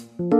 [0.00, 0.39] คุณ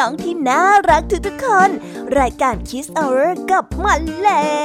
[0.00, 1.70] น้องๆที่น่ารักทุกๆคน
[2.18, 4.60] รายการ Kiss Hour กลับมาแล้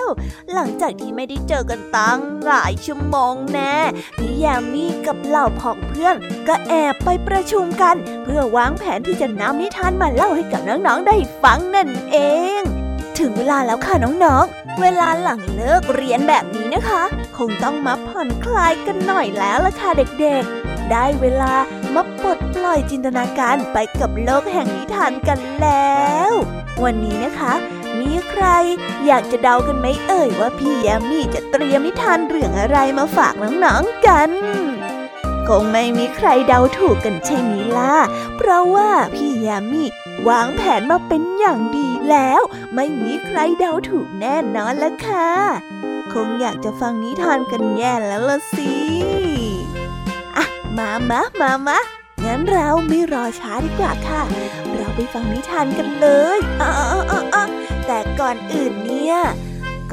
[0.00, 0.04] ว
[0.52, 3.76] หลังจากที่ไม่ได้เจอกันตั้งหลายชั่วโมงแน่
[4.18, 6.16] พี่ยามีกับเหล่าพ้องเพื่อน
[6.48, 12.16] ก็แอบไปประชุมกัน เพื่อวางแผนที่จะนำนิทานมาเล่าให้กับน้องๆได้ฟังนั่นเอ
[12.60, 12.60] ง
[13.18, 17.02] ถึงเวลาแล้วค่ะน้องๆ เวลาหลังเลิกเรียนแบบนี้นะคะ
[17.36, 21.52] คงต้องมาผ่อนคลายกันหน่อยแล้วล่ะค่ะเด็กๆ ได้เวลา
[21.94, 26.30] มาปลดปล่อยจินตนาการไปกับโลกแห่งนิทานกันแล้ว
[26.82, 27.52] วันนี้นะคะ
[28.00, 28.44] มีใคร
[29.06, 34.30] อยากจะเดากันไหมเอ่ยว่าพี่ยามีจะเตรียมนิทานเรื่องอะไรมาฝากน้องๆกัน
[35.48, 37.96] คงไม่มีใครเดาถูกกันใช่ไหมล่ะ
[38.36, 39.84] เพราะว่าพี่ยามี
[40.28, 42.40] วางแผนมาเป็นอย่างดีแล้ว
[42.74, 45.30] ไม่มีใครเดาถูกแน่นอนละค่ะ
[46.12, 48.72] คงอยากจะฟังนิทานกันแย่แล้วละสิ
[50.78, 51.78] มามะมามะ
[52.24, 54.22] งั้นเราไม่รอช้าดีกว่าค่ะ
[54.76, 56.72] เราไปฟังนิทานกันเลยอ๋อ
[57.10, 57.36] ออ
[57.86, 59.16] แต่ก่อนอื่นเนี่ย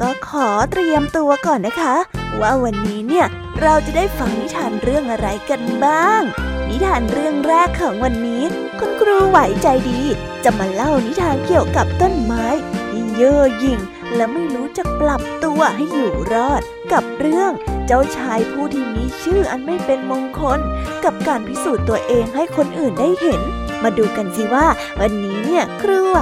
[0.00, 1.96] ก็ขอเตรียมตัวก่อนนะคะ
[2.40, 3.26] ว่าวันนี้เนี่ย
[3.62, 6.22] เราจะได้ฟังนิทานเรื่องอะไรกันบ้าง
[6.68, 8.42] นิทานเรื่องแรกของวันนี้
[8.78, 10.00] คุณครูไหวใจดี
[10.44, 12.46] จะมาเล่านิทานเกี่ยวกับต้นไม้
[12.88, 13.80] ที่เย่อหยิ่ง
[14.14, 17.52] และไม่รู้จักปรับตัวให้อยู่รอด กับเรื่อง
[17.86, 20.60] เจ้าชาย ผู้ที่มีชื่ออันไม่เป็นมงคล
[21.04, 23.40] กับการพิสูจน์ตัวเองให้คนอื่นได้เห็น
[23.82, 24.66] มาดูกันสิว่า
[25.00, 26.18] วันนี้เนี่ยครูไหว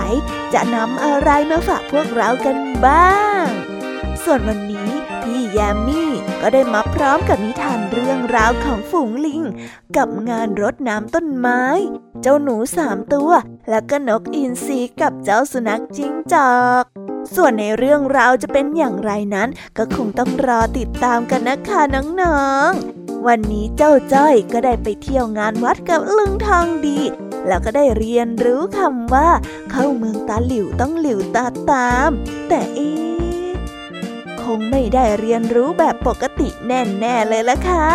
[0.55, 2.57] จะนำอะไรมาฝากพวกเรากัน
[2.87, 3.45] บ้าง
[4.25, 4.91] ส่วนวันนี้
[5.23, 6.11] พี่แยมมี่
[6.41, 9.43] ก็ได้มาพร้อมกับนิทานเรื่องราวของฝูงลิง
[9.97, 11.63] กับงานรดน้ำต้นไม้
[12.23, 13.31] เจ้าหนูสามตัว
[13.71, 21.81] แล้วก็นกอินทรีกับเจ้าสุนัขจิ้งจอก ส่วนในเรื่องราวจะเป็นอย่างไรนั้น ก็คงต้องรอติดตามกันนะคะ
[22.23, 26.99] น้องๆ วันนี้เจ้าจ้อยก็ได้ไปเที่ยวงานวัดกับลุงทองดี
[27.47, 29.29] แล้วก็ได้เรียนรู้คำว่า
[29.71, 32.11] เข้าเมืองตาหลิวต้องหลิวตาตาม
[32.49, 32.91] แต่เอ๊
[34.43, 37.89] คงไม่ได้เรียนรู้แบบปกติแน่ๆเลยละค่ะ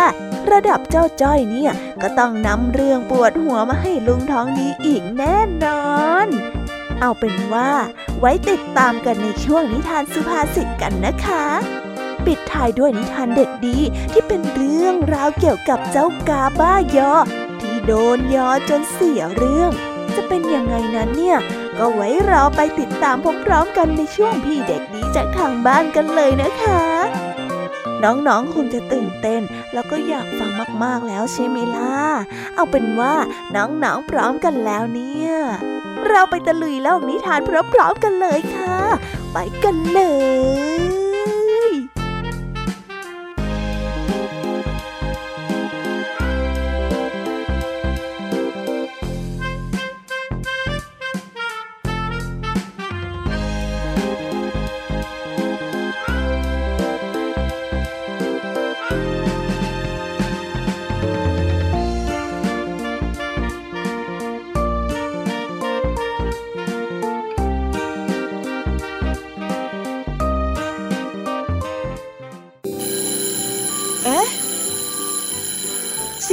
[0.50, 5.84] ระดับเจ้าจ้อยเนี่ยก็ต้องนำเรื่องปวดหัวมาให้ลุงทองดีอีกแน่นอ
[6.26, 6.28] น
[7.00, 7.70] เอาเป็นว่า
[8.18, 11.44] ไว้ติดตามกันในช่วงนิทานสุภาษิตกันนะคะ
[12.26, 13.78] ปิดท้ายด้วยนิทานเด็กดี
[14.12, 17.12] ที่เป็นเรื่องราวเกี่ยวกับเจ้ากาบ้ายอ
[17.60, 19.70] ที่โดนยอจนเสียเรื่อง
[20.16, 21.38] จะเป็นยังไงนั้นเนี่ย
[21.78, 26.82] ก็ไว้รอไปติดตามพร้อมๆกันในช่วงพี่เด็กดีจากทางบ้านกันเลยนะคะ
[28.04, 29.42] น้องๆคงจะตื่นเต้น
[29.72, 30.50] แล้วก็อยากฟัง
[30.84, 31.98] มากๆแล้วใช่ไหมล่ะ
[32.54, 33.14] เอาเป็นว่า
[33.56, 35.30] น้องๆพร้อมกันแล้วเนี่ย
[36.08, 37.40] เราไปตะลุยโลกนิทาน
[37.72, 38.78] พร้อมๆกันเลยค่ะ
[39.32, 40.00] ไปกันเล
[41.10, 41.13] ย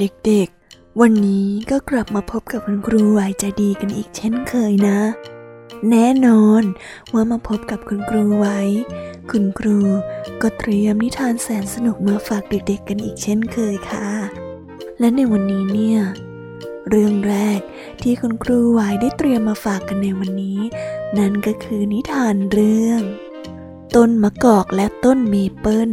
[0.00, 5.00] เด็กๆ วันนี้ก็กลับมาพบกับคุณครูไหวใจดีกันอีกเช่นเคยนะ
[5.90, 6.62] แน่นอน
[7.12, 8.60] ว่ามาพบกับคุณครูไว้
[9.30, 9.78] คุณครู
[10.42, 14.08] ก็เตรียมนิทานแสนสนุกมาฝากเด็กๆ กันอีกเช่นเคยค่ะ
[14.98, 16.00] และในวันนี้เนี่ย
[16.88, 17.60] เรื่องแรก
[18.02, 20.60] ที่คุณครูไหวได้เตรียมมาฝากกันในวันนี้
[21.18, 23.02] นั่นก็คือนิทานเรื่อง
[23.96, 25.90] ต้นมะกอกและต้นเมเปิล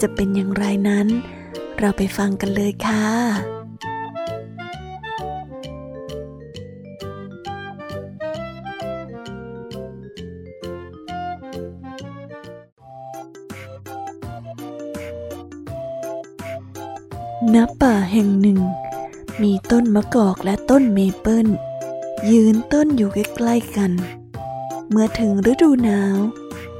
[0.00, 1.08] จะเป็นอย่างไรนั้น
[1.80, 3.06] เราไปฟังกันเลยค่ะ
[17.54, 18.58] ณ ป่าแห่งหนึ่ง
[19.42, 21.46] มีต้นมะกอกและต้นเมเปิล
[22.30, 23.92] ยืนต้นอยู่ใกล้ๆกัน
[24.90, 26.16] เมื่อถึงฤดูหนาว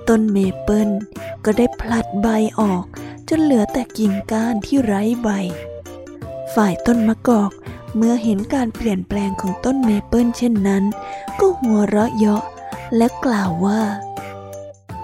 [0.08, 0.88] ต้นเมเปิล
[1.44, 2.26] ก็ได้ผลัดใบ
[2.60, 2.84] ออก
[3.28, 5.28] จนเหลือแต่กิ่งก้านที่ไร้ใบ
[6.54, 7.50] ฝ่ายต้นมะกอก
[7.96, 10.84] เมื่อเห็นการเปลี่ยนแปลงของต้นเมเปิลเช่นนั้น
[11.40, 12.42] ก็หัวเราะเยาะ
[12.96, 13.80] และกล่าวว่า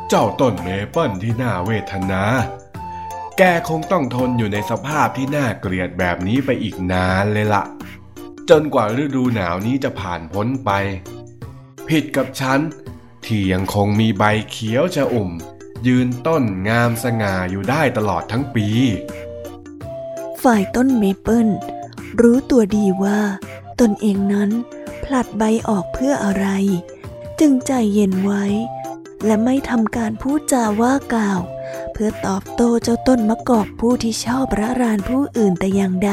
[0.08, 2.22] เจ้าต้นเมเปิลที่น่าเวทนา
[3.38, 7.62] แกคงต้องทนอยู่ในสภาพที่น่าเกลียดแบบนี้ไปอีกนานเลยละ
[8.50, 10.70] จนกว่าฤดูหนาวนี้จะผ่านพ้นไป
[11.88, 12.60] ผิดกับฉัน
[13.26, 15.30] ที่ยังคงมีใบเขียวชะอุ่ม
[15.86, 18.66] ยืนต้นงามสง่าอยู่ได้ตลอดทั้งปี
[20.42, 21.48] ฝ่ายต้นเมเปิล
[22.20, 23.20] รู้ตัวดีว่า
[23.80, 24.50] ตนเองนั้น
[25.04, 26.46] ผลัดใบออกเพื่ออะไร
[27.40, 28.44] จึงใจเย็นไว้
[29.26, 31.40] และไม่ทำการพูดจาว่ากล่าว
[31.92, 36.12] เพื่อตอบโต้เจ้าต้นมะกอกผู้ที่ชอบระรานผู้อื่นแต่อย่างใด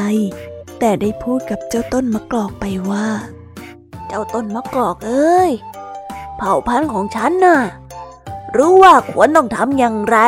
[0.78, 3.08] แต่ได้พูดกับเจ้าต้นมะกอกไปว่า
[4.08, 5.52] เจ้าต้นมะกอกเอ้ย
[6.36, 7.58] เผ่าพันธุ์ของฉันน่ะ
[8.56, 10.18] รู้ว่าควรต้องทำอย่างไร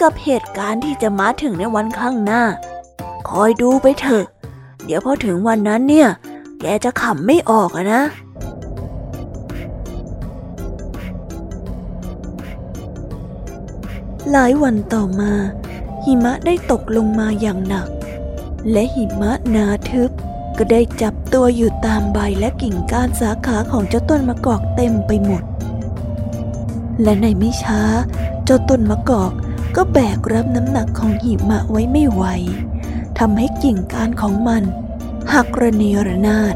[0.00, 2.42] กับเหตุการณ์ที่จะมาถึงในวันข้างหน้า
[3.28, 4.24] คอยดูไปเถอะ
[4.84, 6.08] เดี๋ยวพอถึงวันนั้นเนี่ย
[6.60, 8.02] แกจะขำไม่ออกอะนะ
[14.30, 15.32] หลายวันต่อมา
[16.04, 17.88] หิมะได้ตกลงมาอย่างหนัก
[18.70, 20.10] และหิมะหนาทึบ
[20.58, 25.42] ก็ได้จับตัวอยู่ตามใบและกิ่งก้านสาขาของเจ้าต้นมะกอกเต็มไปหมด
[27.02, 27.80] และในไม่ช้า
[28.44, 29.32] เจ้าต้นมะกอก
[29.76, 32.24] ก็แบกรับน้ำหนักของหิมะไว้ไม่ไหว
[33.18, 34.62] ทำให้กิ่งก้านของมัน
[35.32, 36.54] หักระเนระนาด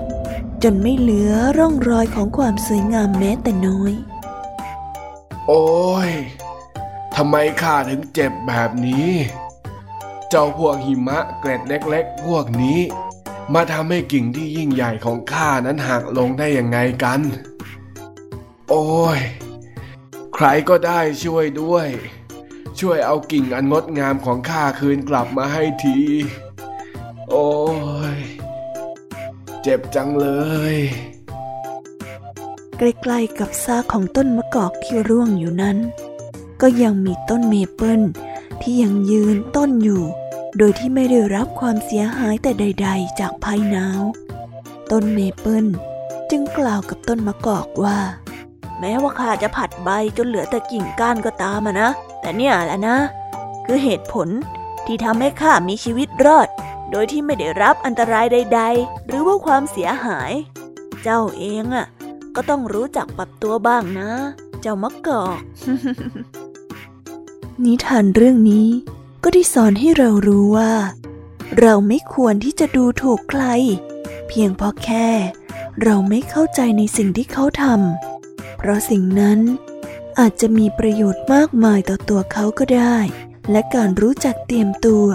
[0.62, 3.92] จนไม่เหลือร่องรอยของความสวยงามแม้แต่น้อย
[5.48, 5.64] โอ้
[6.08, 6.10] ย
[7.16, 9.10] ทำไมข้าถึงเจ็บแบบนี้
[10.30, 12.80] เจ้าพวกหิมะเกล็ดเล็ก ๆ พวกนี้
[13.54, 17.20] มาทำให้กิ่งที่ยิ่งใหญ่ของข้านั้นหักลงได้ยังไงกัน
[18.70, 19.18] โอ้ย
[20.40, 21.88] ใครก็ได้ช่วยด้วย
[22.80, 25.98] ช่วยเอากิ่งอันงดงามของข้าคืนกลับมาให้ที
[27.30, 27.50] โอ้
[28.16, 28.18] ย
[29.62, 30.28] เจ็บจังเล
[30.74, 30.76] ย
[32.78, 35.78] ใกล้ๆกับซากของต้นมะกอกที่ร่วงอยู่นั้น
[36.60, 38.00] ก็ยังมีต้นเมเปิล
[38.60, 40.02] ที่ยังยืนต้นอยู่
[40.58, 44.02] โดยที่ไม่ได้รับความเสียหายแต่ใด ๆ จากภัยหนาว
[44.90, 45.66] ต้นเมเปิล
[46.30, 47.98] จึงกล่าวกับต้นมะกอกว่า
[48.80, 52.96] แม้ว่าข้าจะผลัดใบจนเหลือแต่กิ่งก้านก็ตามนะ แต่เนี่ยแหละนะ
[53.66, 54.28] คือเหตุผล
[54.86, 56.48] ที่ทำให้ข้ามีชีวิตรอด
[56.90, 60.32] โดยที่ไม่ได้รับอันตรายใด ๆ หรือว่าความเสียหาย
[61.02, 61.86] เจ้าเองอะ
[62.34, 64.10] ก็ต้องรู้จักปรับตัวบ้างนะ
[64.60, 65.40] เจ้ามะกอก
[67.64, 68.68] นิทานเรื่องนี้
[69.24, 70.72] ก็ได้สอนให้เรารู้ว่า
[71.60, 73.44] เราไม่ควรที่จะดูถูกใคร
[74.28, 75.08] เพียงเพราะแค่
[75.82, 78.17] เราไม่เข้าใจในสิ่งที่เขาทำ
[78.58, 79.40] เพราะสิ่งนั้น
[80.18, 82.96] อาจจะมีประโยชน์มากมายต่อตัวเขาก็ได้
[83.50, 85.06] และการรู้จักเตรียมตัว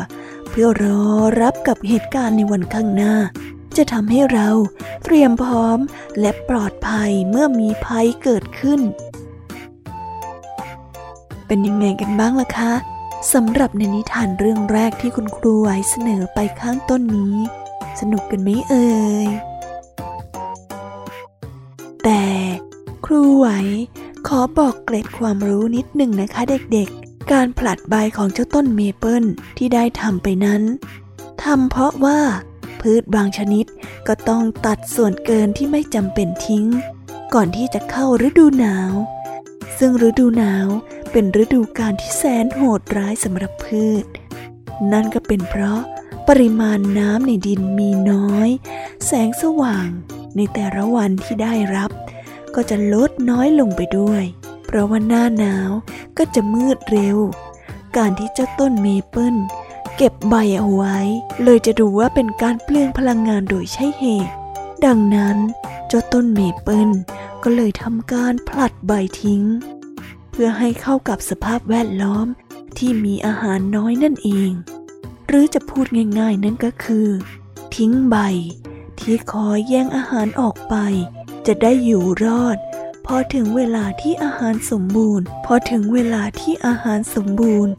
[0.50, 1.02] เพื่อรอ
[1.42, 3.16] รับกับเหตุการณ์ในวันข้างหน้า
[3.78, 4.50] จะทำให้เรา
[5.04, 5.80] เตรียมพร้อม
[6.20, 8.80] และปลอดภัยเมื่อมีภัยเกิดขึ้น
[11.48, 12.74] เป็นยังไงกันบ้างล่ะคะ
[13.34, 17.36] สำหรับในนิทานเรื่องแรกที่คุณครูไหวเสนอไปข้างต้นนี้
[18.00, 18.92] สนุกกันไหมเอ่
[19.26, 19.28] ย
[23.13, 23.50] รูไหว
[24.27, 26.41] ขอบอกเกร็ดความรู้นิดหนึ่งนะคะ
[26.74, 29.25] เด็กๆ การผลัดใบของเจ้าต้นเมเปิล
[29.58, 30.62] ที่ได้ทำไปนั้น
[31.43, 32.20] ทำเพราะว่า
[32.82, 33.65] พืชบางชนิด
[34.08, 36.65] ก็ต้องตัดส่วนเกินที่ไม่จำเป็นทิ้ง
[37.34, 38.91] ก่อนที่จะเข้าฤดูหนาว
[39.77, 40.67] ซึ่งฤดูหนาว
[41.12, 44.05] เป็นฤดูการที่แสนโหดร้ายสำหรับพืช
[44.91, 45.82] นั่นก็เป็นเพราะ
[46.27, 48.50] ปริมาณน้ำในดินมีน้อย
[49.05, 49.89] แสงสว่าง
[50.36, 51.91] ในแต่ละวันที่ได้รับ
[52.56, 54.24] ก็จะลดน้อยลงไปด้วย
[54.66, 55.72] เพราะว่าหน้าหนาว
[56.18, 57.18] ก็จะมืดเร็ว
[57.98, 59.36] การที่เจ้าต้นเมเปิล
[59.98, 60.98] เก็บใบเอาไว้
[61.44, 64.34] เลยจะดูว่าเป็นการเปลืองพลังงานโดยใช่เหตุ
[64.86, 65.38] ดังนั้น
[65.88, 66.90] เจ้าต้นเมเปิล
[67.44, 68.92] ก็เลยทำการผลัดใบ
[69.22, 69.44] ทิ้ง
[70.32, 72.28] เพื่อให้เข้ากับสภาพแวดล้อม
[72.78, 74.52] ที่มีอาหารน้อยนั่นเอง
[75.28, 75.86] หรือจะพูด
[76.20, 77.08] ง่ายๆนั่นก็คือ
[77.76, 78.18] ทิ้งใบ
[79.00, 80.76] ที่คอยแย่งอาหารออกไป
[81.48, 82.58] จะได้อยู่รอด
[83.06, 87.74] พอถึงเวลาที่อาหารสมบูรณ์ พอถึงเวลาที่อาหารสมบูรณ์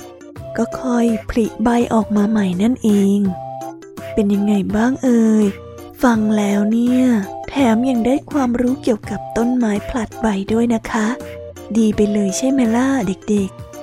[0.57, 3.19] ก็ค่อยผลิใบออกมาใหม่นั่นเอง
[4.15, 5.47] เป็นยังไงบ้างเอ่ย
[6.03, 7.03] ฟังแล้วเนี่ย
[7.49, 11.07] แถมยังได้ความรู้เกี่ยวกับต้นไม้ผลัดใบด้วยนะคะ
[11.77, 13.74] ดีไปเลยใช่ไหมล่ะเด็กๆ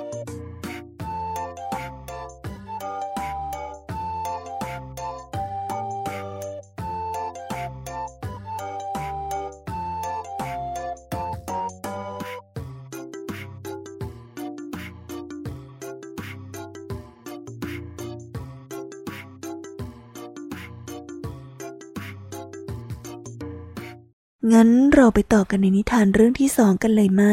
[24.50, 27.24] งั้นเราไปต่อกันในนิทานเรื่องที่สองกันเลยไหม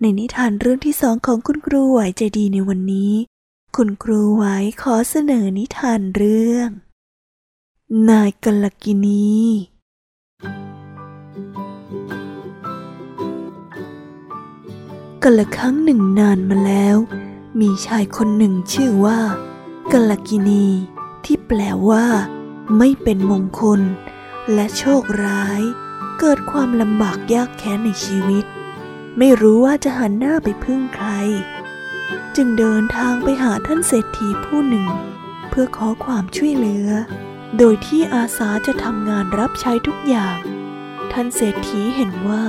[0.00, 3.12] ในนิทานเรื่องที่สองของคุณครูไหวใจดีในวันนี้
[3.76, 4.44] คุณครูไหว
[4.82, 6.68] ขอเสนอนิทานเรื่อง
[8.08, 9.34] นายกัลกินี
[15.22, 16.96] กันละครั้งหนึ่งนานมาแล้ว
[17.60, 19.20] มีชายคนหนึ่งชื่อว่า
[19.92, 20.66] กัลกินี
[21.24, 22.04] ที่แปลว่า
[22.78, 23.80] ไม่เป็นมงคล
[24.52, 25.62] และโชคร้าย
[26.18, 28.44] เกิดความลำบากยากแค้นในชีวิต
[29.18, 31.08] ไม่รู้ว่าจะหันหน้าไปพึ่งใคร
[32.36, 34.88] จึงเดินทางไปหาท่านเศรษฐีผู้หนึ่ง
[35.50, 36.88] เพื่อขอความช่วยเหลือ
[37.58, 40.36] โดยที่อาสาจะทำงานรับใช้ทุกอย่าง
[41.12, 42.44] ท่านเศรษฐีเห็นว่า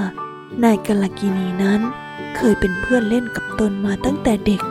[0.64, 1.82] นายกลกินีนั้น
[2.36, 4.62] เคยเป็นเพื่อนเล่นกับตนมาตั้งแต่เด็ก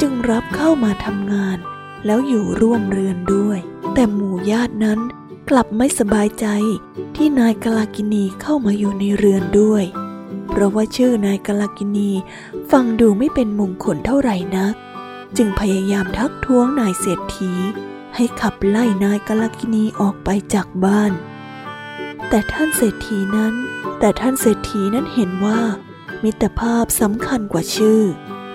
[0.00, 1.58] จึงรับเข้ามาทำงาน
[2.06, 3.58] แล้วอยู่ร่วมเรือนด้วย
[3.94, 5.00] แต่หมู่ญาตินั้น
[5.50, 6.46] กลับไม่สบายใจ
[7.16, 9.84] ที่นายกลากินีเข้ามาอยู่ในเรือนด้วย
[10.48, 12.10] เพราะว่าชื่อนายกลากินี
[12.70, 14.74] ฟังดูไม่เป็นมงคลเท่าไหร่นัก
[15.36, 17.52] จึงพยายามทักท้วงนายเศรษฐี
[18.14, 21.12] ให้ขับไล่นายกลากินีออกไปจากบ้าน
[22.28, 23.54] แต่ท่านเศรษฐีนั้น
[23.98, 25.60] แต่ท่านเศรษฐีนั้นเห็นว่า
[26.24, 28.00] มิตรภาพสำคัญกว่าชื่อ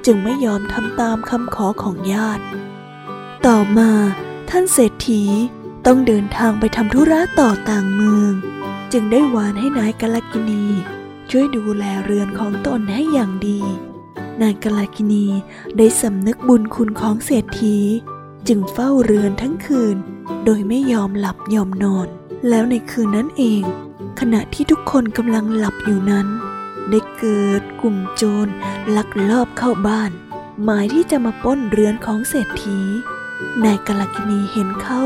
[0.06, 2.44] จึงไม่ยอมทำตามคำขอของญาติ
[3.46, 3.92] ต่อมา
[4.50, 5.24] ท่านเศรษฐี
[5.86, 8.34] ต้องเดินทางไปทำธุระต่อต่างเมือง
[8.92, 10.66] จึงได้วานให้นายกาลกินี
[11.30, 13.60] ช่วยดูแลเรือนของตนให้อย่างดี
[14.42, 15.26] นายกาลกินี
[15.78, 17.78] ได้สำนึกบุญคุณของเศรษฐี
[18.48, 19.98] จึงเฝ้าเรือนทั้งคืน
[20.46, 22.08] โดยไม่ยอมหลับยอมนอน
[22.50, 23.62] แล้วในคืนนั้นเอง
[24.20, 26.28] ขณะที่ทุกคนกำลังหลับอยู่นั้น
[26.90, 28.48] ได้เกิดกลุ่มโจร
[28.96, 30.12] ลักลอบเข้าบ้าน
[30.64, 32.80] หมายที่จะมาป้นเรือนของเศรษฐี
[33.66, 35.04] นายกาลกินีเห็นเข้า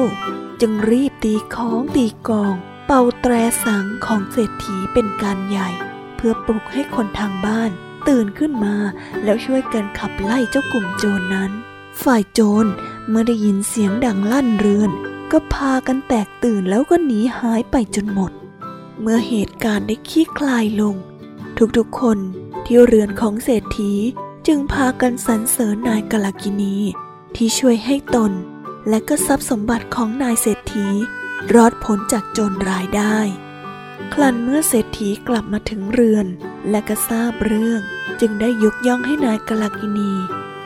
[0.66, 2.56] จึงรีบตีของตีกอง
[2.88, 3.34] เป่าแตร
[3.66, 5.70] สังของเศรษฐีเป็นการใหญ่
[6.16, 7.72] เพื่อปลุกให้คนทางบ้าน
[8.08, 8.76] ตื่นขึ้นมา
[9.24, 11.52] แล้วช่วยกันขับไล่เจ้ากลุ่มโจรนนั้น
[12.04, 12.66] ฝ่ายโจร
[13.10, 14.92] เมื่อได้ยินเสียงดังลั่นเรือน
[15.32, 18.32] ก็พากันแตกตื่นแล้วก็หนีหายไปจนหมด
[19.02, 20.96] เมื่อเหตุการณ์ได้ขี้คลายลง
[21.78, 22.18] ทุกๆคน
[22.66, 23.94] ที่เรือนของเศรษฐี
[24.48, 26.76] จึงพากันสรรเสริญนายกลากินี
[27.36, 28.34] ที่ช่วยให้ตน
[28.90, 30.88] และก็ทรัพย์สมบัติของนายเศรษฐี
[31.54, 33.18] รอดพ้นจากโจรรายได้
[34.14, 36.26] คลันเมื่อเศรษฐีกลับมาถึงเรือน
[36.70, 37.82] และก็ทราบเรื่อง
[38.20, 40.14] จึงได้ยกย่องให้นายกลากินี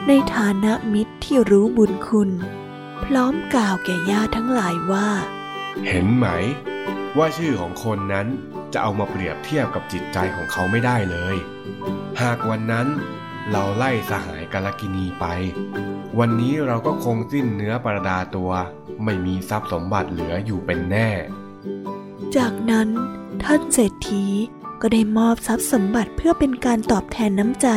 [0.08, 2.30] ในฐานะมิตรที่รู้บุญคุณ
[3.06, 5.10] พร้อมกล่าวแก่ญาติทั้งหลายว่า
[5.88, 6.28] เห็นไหม
[7.18, 8.28] ว่าชื่อของคนนั้น
[8.74, 11.36] จะเอามาเปรียบเทียบกับจิตใจของเขาไม่ได้เลย
[12.22, 12.88] หากวันนั้น
[13.52, 15.26] เราไล่สหายกาลกินีไป
[16.20, 18.52] วันนี้เราก็คงสิ้นเนื้อประดาตัว
[19.04, 21.10] ไม่มีทรัพย์สมบัติเหลืออยู่เป็นแน่
[22.36, 22.90] จากนั้น
[23.44, 24.26] ท่านเศรษฐี
[24.82, 27.68] ก็ได้มอบทรัพย์สมบัติเพื่อเป็นการตอบแทนน้ำใจ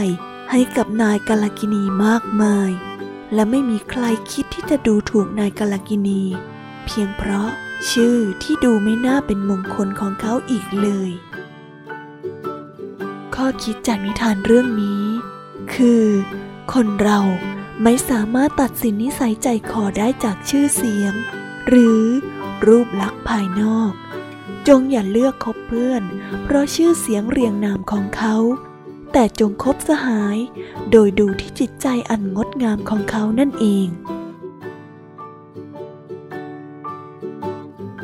[0.50, 2.70] ให้กับนายกาลกินีมากมาย
[3.34, 6.22] และไม่มีใครคิดที่จะดูถูกนายกาลกินี
[6.86, 7.50] เพียงเพราะ
[7.90, 11.10] ชื่อที่ดูไม่น่าเป็นมงคลของเขาอีกเลย
[13.34, 15.02] ข้อคิดจากนิทานเรื่องนี้
[15.74, 16.04] คือ
[16.72, 17.20] คนเรา
[17.82, 21.12] ไม่สามารถตัดสินนิสัยใจคอได้จากชื่อเสียง
[21.68, 22.04] หรือ
[22.66, 23.92] รูปลักษณ์ภายนอก
[24.68, 26.02] จงอย่าเลือกคบเพื่อน
[26.42, 28.36] เพราะชื่อเสียงเรียงนามของเขา
[29.12, 30.38] แต่จงคบสหาย
[30.90, 33.88] โดยดูที่จิตใจอันงดงามของเขานั่นเอง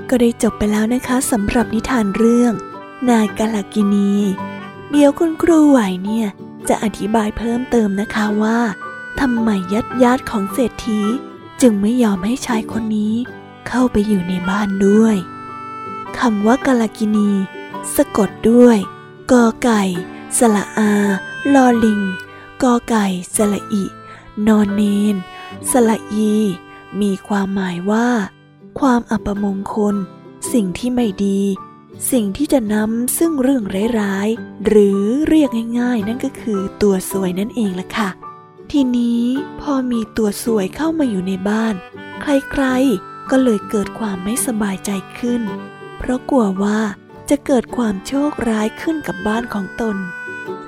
[0.09, 2.52] ก็ได้จบไปแล้วนะคะสำหรับนิทานเรื่อง
[3.11, 4.12] นายกาลกินี
[4.90, 6.26] เดี๋ยวคุณครูไหวเนี่ย
[6.68, 8.59] จะอธิบายเพิ่มเติมนะคะว่า
[9.20, 11.00] ทำไมยัดญาติของเศรษฐี
[11.61, 13.14] จึงไม่ยอมให้ชายคนนี้
[13.68, 15.16] เข้าไปอยู่ในบ้านด้วย
[16.18, 17.30] คำว่ากาลกินี
[17.94, 18.78] สะกดด้วย
[19.32, 19.82] กอไก่
[20.38, 20.92] สละอา
[21.54, 22.00] ลอลิง
[22.62, 23.06] กอไก่
[23.37, 23.85] สละอิ
[24.46, 24.82] นอนเน
[25.14, 25.16] น
[25.70, 26.35] สละอี
[27.00, 28.08] มีความหมายว่า
[28.78, 29.96] ความอัปมงคล
[30.52, 31.40] สิ่งที่ไม่ดี
[32.11, 33.64] สิ่งที่จะนำซึ่งเรื่อง
[34.00, 38.08] ร้ายๆ หรือเรียกง่ายๆ นั่นก็คือตัวสวยนั่นเองล่ะค่ะ
[38.73, 39.23] ทีนี้
[39.61, 41.75] พอมีตัวสวยเข้ามาอยู่ในบ้าน
[42.23, 45.42] ใครๆ ก็เลยเกิดความไม่สบายใจขึ้น
[45.99, 46.80] เพราะกลัวว่า
[47.30, 49.96] จะเกิดความโชคร้ายขึ้นกับบ้านของตน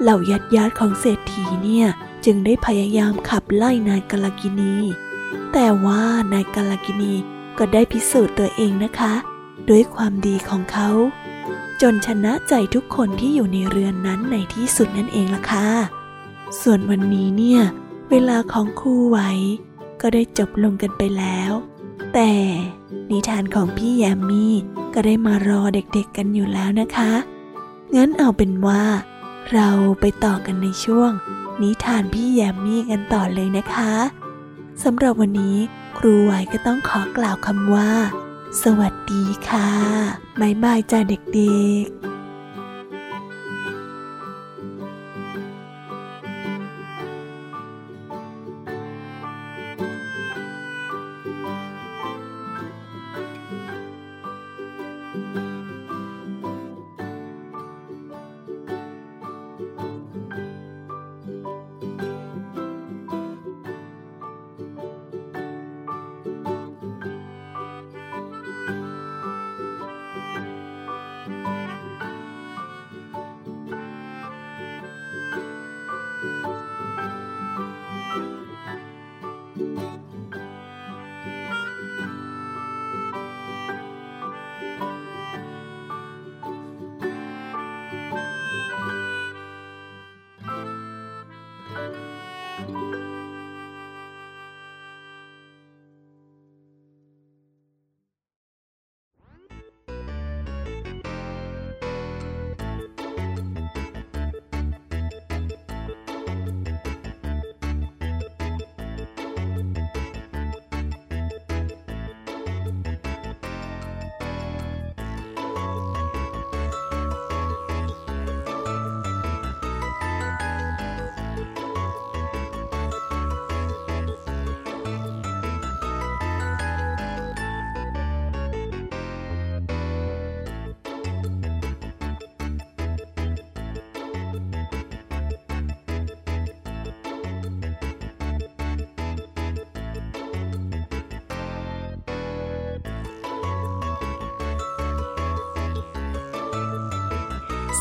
[0.01, 1.89] เหล่าญาติญาติของเศรษฐีเนี่ย
[2.25, 4.75] จึงได้พยายามขับไล่นายกาลกินี
[5.53, 6.03] แต่ว่า
[6.33, 7.15] นายกาลกินี
[7.59, 9.15] ก็ได้พิสูจน์ตัวเองนะคะ
[9.69, 10.91] ด้วยความดีของเขา
[11.81, 15.69] จนชนะใจทุกคนที่อยู่ในเรือนนั้นในที่สุดนั่นเองล่ะค่ะ
[16.61, 17.63] ส่วนวันนี้เนี่ย
[18.11, 19.19] เวลาของครูไหว
[20.01, 21.53] ก็ได้จบลงกันไปแล้ว
[22.15, 22.33] แต่
[23.11, 24.55] นิทานของพี่แยมมี่
[24.95, 27.13] ก็ได้มารอเด็กๆกันอยู่แล้วนะคะ
[27.95, 28.83] งั้นเอาเป็นว่า
[29.53, 31.11] เราไปต่อกันในช่วง
[31.63, 33.93] นิทานพี่แยมมี่กันต่อเลยนะคะ
[34.85, 35.57] สำหรับวันนี้
[35.99, 37.91] ครูไหวก็ต้องขอกล่าวคำว่า
[38.63, 39.71] สวัสดีค่ะ
[40.41, 42.08] บ๊ายบายจ้าเด็กๆ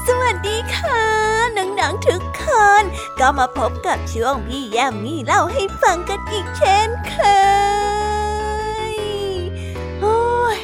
[0.08, 1.02] สวัสดีค่ะ
[1.58, 2.43] น้องๆทุกค
[2.82, 2.84] น
[3.20, 7.15] ก็มาพบกับช่วงพี่แยมมี่เล่าให้ฟังกันอีกเช่นเค
[8.89, 8.93] ย
[10.02, 10.20] โอ้
[10.58, 10.60] ย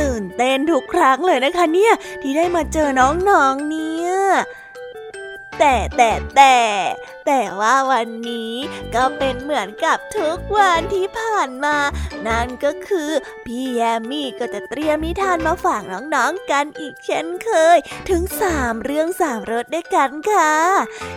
[0.00, 4.12] ตื่นเต้นทุกครั้งเลยนะคะเนี่ย ที่ได้มาเจอน้องๆเนี่ย
[5.58, 6.56] แต่แต่แต่
[7.26, 8.54] แต่ว่าวันนี้
[8.94, 11.76] ก็เป็นเหมือนกับทุกวันที่ผ่านมา
[12.26, 13.10] นั่นก็คือ
[13.46, 17.78] พี่แยมมี่ก็จะเตรียมนิทานมาฝากน้องๆกันอีกเช่นเคย
[18.10, 20.52] ถึงสามเรื่องสามรสด้วยกันค่ะ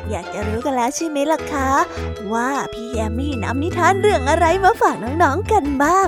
[0.09, 1.69] อยากจะรู้กันแล้วใช่ไหมล่ะคะ
[2.33, 6.07] ว่าพี่แยมมี่นำนิทานเรื่องอะไรมาฝากน้องๆกันบ้าง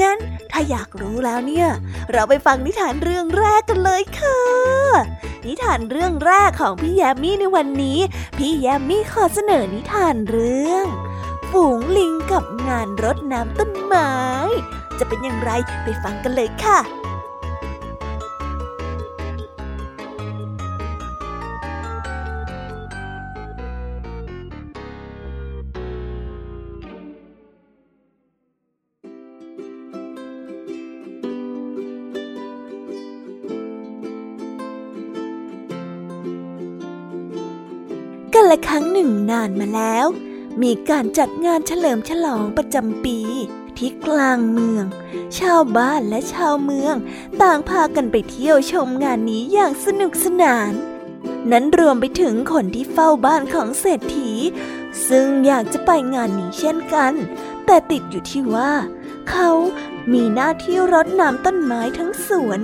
[0.00, 0.18] งั้น
[0.52, 1.68] ถ้าอยากรู้แล้วเนี่ย
[2.12, 4.40] เราไปฟังนิทานเรื่องแรกกันเลยค่ะ
[5.46, 7.98] นิทานเรื่องแรกของพี่แยมมี่ในวันนี้
[8.38, 10.86] พี่แยมมี่ขอเสนอนิทานเรื่อง
[11.50, 14.12] ฝูงลิงกับงานรดน้ำต้นไม้
[14.98, 15.50] จะเป็นอย่างไร
[15.84, 16.78] ไปฟังกันเลยค่ะ
[38.50, 40.06] ละครั้งหนึ่งนานมาแล้ว
[40.62, 43.18] มีการจัดงานเฉลิมฉลองประจำปี
[43.78, 44.84] ที่กลางเมือง
[45.38, 46.94] ชาวบ้านและชาวเมือง
[47.42, 50.72] ต่างพากันไปเที่ยวชมงานนี้อย่างสนุกสนาน
[51.50, 54.32] นั้นรวมไปถึงคนที่เฝ้าบ้านของเศรษฐี
[55.08, 57.12] ซึ่งอยากจะไปงานนี้เช่นกัน
[57.66, 58.72] แต่ติดอยู่ที่ว่า
[59.30, 59.50] เขา
[60.12, 62.60] มีหน้าที่รดน้ำต้นไม้ทั้งสวน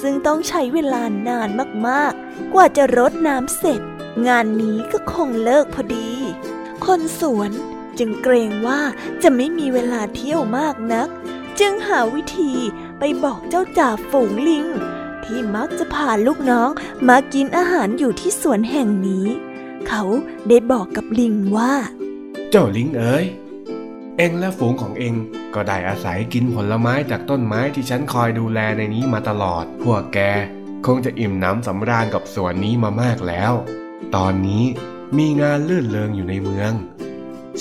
[0.00, 1.48] ซึ่งต้องใช้เวลานาน
[1.88, 3.80] มากๆ กว่าจะรดน้ำเสร็จ
[4.28, 6.10] งานนี้ก็คงเลิกพอดี
[6.86, 7.50] คนสวน
[7.98, 8.80] จึงเกรงว่า
[9.22, 11.08] จะไม่มีเวลาเที่ยวมากนัก
[11.60, 12.52] จึงหาวิธี
[12.98, 14.66] ไปบอกเจ้าจ่าฝูงลิง
[15.24, 16.70] ที่มักจะพาลูกน้อง
[17.08, 19.26] มากินอาหารอยู่ที่สวนแห่งนี้
[19.88, 20.02] เขา
[20.48, 21.74] ได้บอกกับลิงว่า
[22.50, 23.24] เจ้าลิงเอ๋ย
[24.16, 25.14] เองและฝูงของเอง
[25.54, 30.18] ก็ได้อาศัยกินผลไม้จากต้นไม้ที่ฉันคอยดูแลในนี้มาตลอด พวกแก
[30.86, 33.52] คงจะอิ่มน้ำสำราญกับสวนนี้มามากแล้ว
[34.16, 34.64] ตอนนี้
[35.18, 36.72] มีงานลื่นเลงอยู่ในเมือง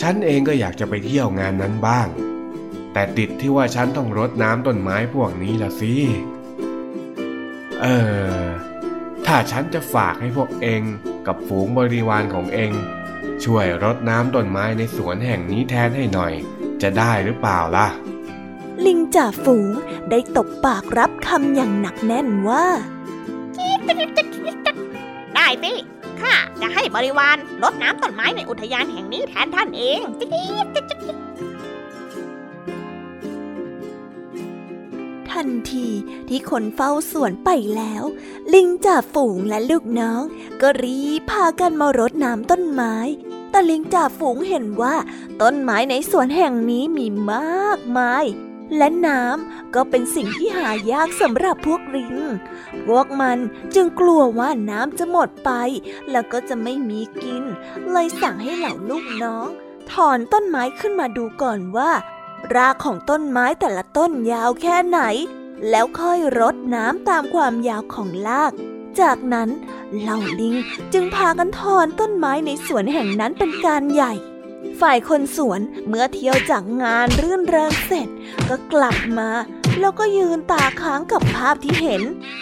[0.02, 2.08] ฉันเองก็อยากจะไปเที่ยวงานนั้นบ้าง
[2.94, 5.94] แต่ติดที่ว่าฉันต้องรดน้ำต้นไม้พวกนี้ละสิ
[7.82, 7.88] เอ
[8.40, 8.44] อ
[9.26, 10.82] ถ้าฉันจะฝากให้พวกเอง
[11.28, 12.72] กับฝูงบริวารของเอง
[13.44, 16.34] ช่วยรดน้ำต้นไม้ในสวนแห่งนี้แทนให้หน่อย
[16.82, 17.88] จะได้หรือเปล่าล่ะ
[18.86, 19.70] ลิงจ่าฝูง
[20.10, 22.66] ได้ตบปากรับคำอย่างหนักแน่นว่า
[25.36, 25.74] ได้สิ
[26.22, 30.00] ข้าจะให้บริวารรดน้ำต้นไม้ในอุทยานแห่งนี้แทนท่านเอง
[35.32, 35.90] ทันที
[36.30, 38.04] ที่คนเฝ้าสวนไปแล้ว
[38.54, 40.22] ลิงจ่าฝูงและลูกน้อง
[40.62, 42.96] ก็รีบพากันมารดน้ำต้นไม้
[43.50, 44.96] แต่ลิงจ่าฝูงเห็นว่า
[45.42, 48.26] ต้นไม้ในสวนแห่งนี้มีมากมาย
[48.78, 52.16] และน้ำก็เป็นสิ่งที่หายากสำหรับพวกลิง
[52.88, 53.38] พวกมัน
[53.76, 55.52] จึงกลัวว่าน้ำจะหมดไป
[56.12, 57.44] แล้วก็จะไม่มีกิน
[57.92, 59.48] เลยสั่งให้เหล่าลูกน้อง
[59.92, 61.92] ถอนต้นไม้ขึ้นมาดูก่อนว่า
[62.56, 65.00] รากของต้นไม้แต่ละต้นยาวแค่ไหน
[65.70, 68.54] แล้วค่อยรดน้ำตามความยาวของราก
[69.02, 69.50] จากนั้น
[70.00, 70.56] เหล่าลิง
[70.94, 74.14] จึงพากันถอนต้นไม้ในสวนแห่งนั้นเป็นการใหญ่
[74.82, 78.10] ฝ่ายคนสวนเมื่อเที่ยวจากงานรื่นเริงเสร็จ
[78.50, 79.30] ก็กลับมา
[79.80, 82.02] แล้วก็ยืนตาค้างกับภาพที่เห็น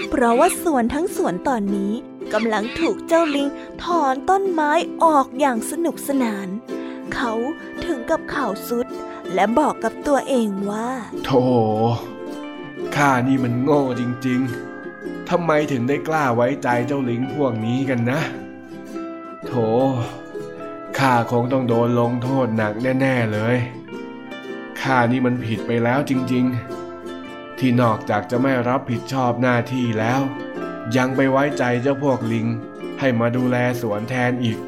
[0.10, 1.94] เพราะว่าสวนทั้งสวนตอนนี้
[2.34, 3.48] กำลังถูกเจ้าลิง
[3.84, 4.72] ถอนต้นไม้
[5.04, 6.48] ออกอย่างสนุกสนาน
[7.14, 7.34] เขา
[7.86, 8.88] ถึงกับข่าวสุด
[9.34, 10.90] และบอกกับตัวเองว่า
[11.26, 11.44] โธ่
[12.96, 18.22] ข้านี่มันโง่จริงๆทำไมถึงได้กล้าไว้ใจเจ้าลิงพวกนี้กันนะ
[19.48, 19.54] โถ
[21.00, 23.58] ข้าคงต้องโดนลงโทษหนักแน่ ๆเลย
[24.82, 30.22] ข้านี่มันผิดไปแล้วจริงๆ ที่นอกจากจะไม่รับผิดชอบหน้าที่แล้ว
[30.98, 32.48] ยังไปไว้ใจเจ้าพวกลิง
[33.00, 34.60] ให้มาดูแลสวนแทนอีก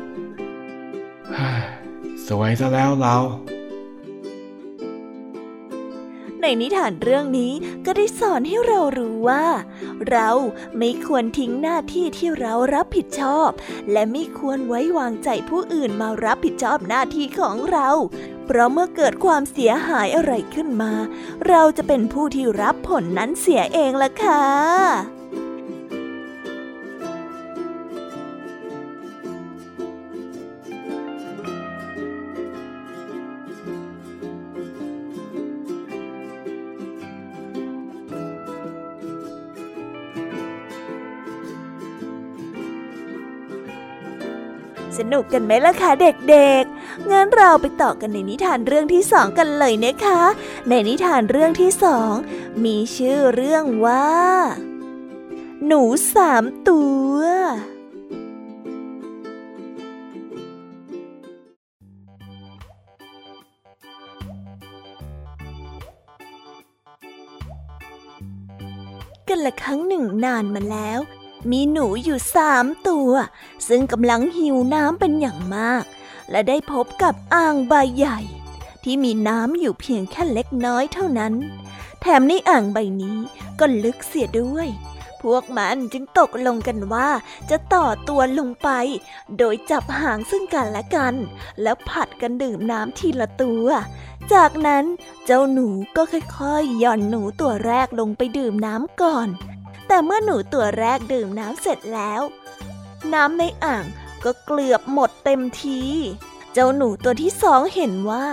[2.27, 3.15] สวยซะแล้วเรา
[6.47, 7.53] ในนิทานเรื่องนี้
[7.85, 9.45] ก็ได้สอนให้เรารู้ว่า
[10.09, 10.29] เรา
[10.77, 13.49] ไม่ควรทิ้งหน้าที่ที่เรารับผิดชอบ
[13.91, 17.89] และไม่ควรไว้วางใจผู้อื่นมารับผิดชอบหน้าที่ของเรา
[18.45, 20.93] เพราะเมื่อเกิดความเสียหายอะไรขึ้นมา
[21.47, 24.43] เราจะเป็นผู้ที่รับผลนั้นเสียเองล่ะค่ะ
[44.97, 50.21] สนุกกันไหมล่ะคะเด็กๆ งั้นเราไปต่อกันในนิทานเรื่องที่สองกันเลยนะคะ
[50.69, 52.13] ในนิทานเรื่องที่สอง
[52.63, 54.09] มีชื่อเรื่องว่า
[55.65, 55.81] หนู
[56.13, 56.81] สามตั
[57.13, 57.15] ว
[69.29, 70.99] กันละครั้งหนึ่งนานมาแล้ว
[71.51, 73.11] มีหนูอยู่สามตัว
[73.67, 75.83] ซึ่งกำลังหิวน้ำเป็นอย่างมาก
[76.31, 78.19] และได้พบกับอ่างใบใหญ่
[78.83, 81.33] ที่มีน้ำอยู่เพียงแค่เล็กน้อยเท่านั้น
[82.01, 83.17] แถมในอ่างใบนี้
[83.59, 84.67] ก็ลึกเสียด้วย
[85.21, 87.09] พวกมันจึงตกลงกันว่า
[87.49, 88.69] จะต่อตัวลงไป
[89.37, 91.15] โดยจับหางซึ่งกันและกัน
[91.61, 93.67] แล้วผัดกันดื่มน้ำทีละตัว
[94.33, 94.85] จากนั้น
[95.25, 99.27] เจ้าหนูก็ค่อยๆหย่อนหนูตัวแรกลงไปดื่มน้ำก่อน
[99.87, 102.21] แต่เมื่อหนูตัวแรกดื่มน้ำเสร็จแล้ว
[103.13, 103.85] น้ำในอ่าง
[104.23, 105.81] ก็เกลือบหมดเต็มที
[106.53, 108.25] เจ้าหนูตัวที่สองเห็นว่า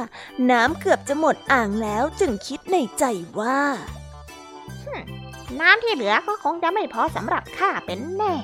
[0.51, 3.05] น้ำเกือบจะหมดอ่างแล้วจึงคิดในใจ
[3.41, 3.61] ว่า
[5.61, 8.35] น้ำที่เหลือก็คงจะไม่พอสำหรับข้าเป็นแน่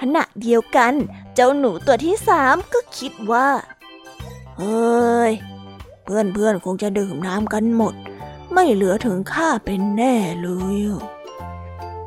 [0.00, 0.94] ขณะเดียวกัน
[1.34, 3.48] เจ้าหนูตัวที่สามก็คิดว่า
[4.58, 5.32] เฮ้ย
[6.04, 7.94] เพื่อนเพื่อนคงจะดื่มน้ำกันหมด
[8.52, 10.80] ไม่เหลือถึงข้าเป็นแน่เลย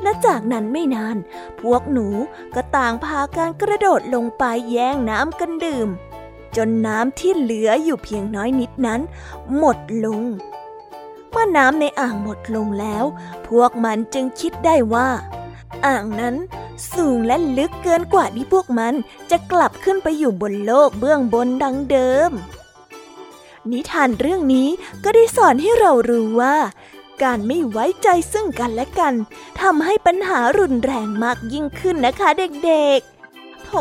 [0.02, 1.18] และจากนั้นไม่นาน
[1.62, 2.08] พวกหนู
[2.56, 5.90] ก็ต่างพากันกระโดดลงไปแย่งน้ำกันดื่ม
[6.56, 9.02] จนน้ำที่เหลืออยู่เพียงน้อยนิดนั้น
[9.58, 10.24] หมดลง
[11.30, 13.04] เมื่อน้ำในอ่างหมดลงแล้ว
[13.48, 15.10] พวกมันจึงคิดได้ว่า
[15.86, 16.36] อ่างนั้น
[16.94, 18.94] สูงและลึกเกินกว่าที่พวกมัน
[19.32, 22.32] จะกลับขึ้นไปอยู่บนโลกเบื้องบนดังเดิม
[23.72, 24.70] นิทานเรื่องนี้
[25.04, 26.56] ก็ได้สอนให้เรารู้ว่า
[27.24, 29.14] การไม่ไว้ใจซึ่งกันและกัน
[29.62, 32.30] ทำให้ปัญหารุนแรงมากยิ่งขึ้นนะคะ
[32.66, 33.18] เด็กๆ
[33.66, 33.72] โถ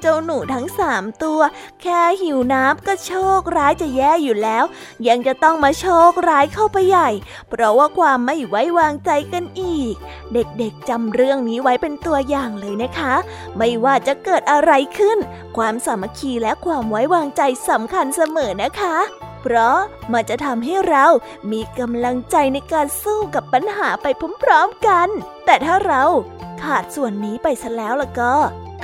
[0.00, 1.40] เจ้าหนูทั้งสามตัว
[1.82, 4.64] แค่หิวน้ำก็โชคร้ายจะแย่อยู่แล้ว
[5.08, 7.10] ยังจะต้องมาโชคร้ายเข้าไปใหญ่
[7.48, 9.94] เพราะว่าความไม่ไว้วางใจกันอีก
[10.32, 13.14] เด็กๆจำเรื่องนี้ไว้เป็นตัวอย่างเลยนะคะ
[13.58, 15.18] ไม่ว่าจะเกิดอะไรขึ้น
[15.56, 18.96] ความสามัคคีและความไว้วางใจสำคัญเสมอนะคะ
[19.48, 19.80] เพราะ
[20.12, 21.06] มันจะทำให้เรา
[21.52, 24.06] มีกำลังใจในการสู้กับปัญหาไป
[24.42, 25.08] พร้อมๆกัน
[25.46, 26.02] แต่ถ้าเรา
[26.62, 28.34] ขาดส่วนนี้ไปซะแล้วล่ะก็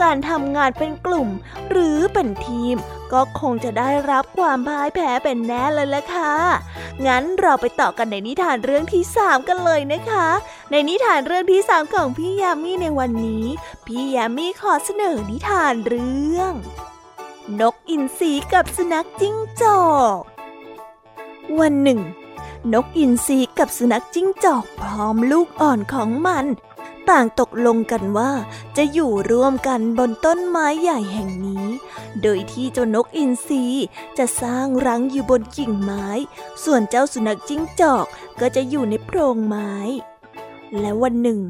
[0.03, 1.29] การทำงานเป็นกลุ่ม
[1.71, 2.77] หรือเป็นทีม
[3.13, 6.35] ก็คงจะได้รับความพ่ายแพ้เป็นแน่เลยละค่ะ
[7.07, 10.29] งั้นเราไปต่อกันในนิทานเรื่องที่สามกันเลยนะคะ
[10.71, 13.47] ในนิทานเรื่องที่สามของพี่ยามีในวันนี้
[13.87, 16.53] พี่ยามีขอเสนอนิทานเรื่อง
[17.61, 19.83] นกอินทรีกับสุนัขจิ้งจอ
[20.19, 20.32] ก
[21.61, 22.01] วันหนึ่ง
[22.73, 26.47] นกอินทรีกับสุนัขจิ้งจอกพร้อมลูกอ่อนของมัน
[27.11, 28.33] ต่างตกลงกันว่า
[28.77, 31.67] จะอยู่ร่วมกันบนต้นไม้ใหญ่แห่งนี้
[32.23, 33.65] โดยที่เจ้านกอินทรี
[34.19, 36.07] จะสร้างรังอยู่บนกิ่งไม้
[36.65, 38.07] ส่วนเจ้าสุนัขจิ้งจอก
[38.41, 39.73] ก็จะอยู่ในโพรงไม้
[40.81, 41.41] และวันหนึ่ง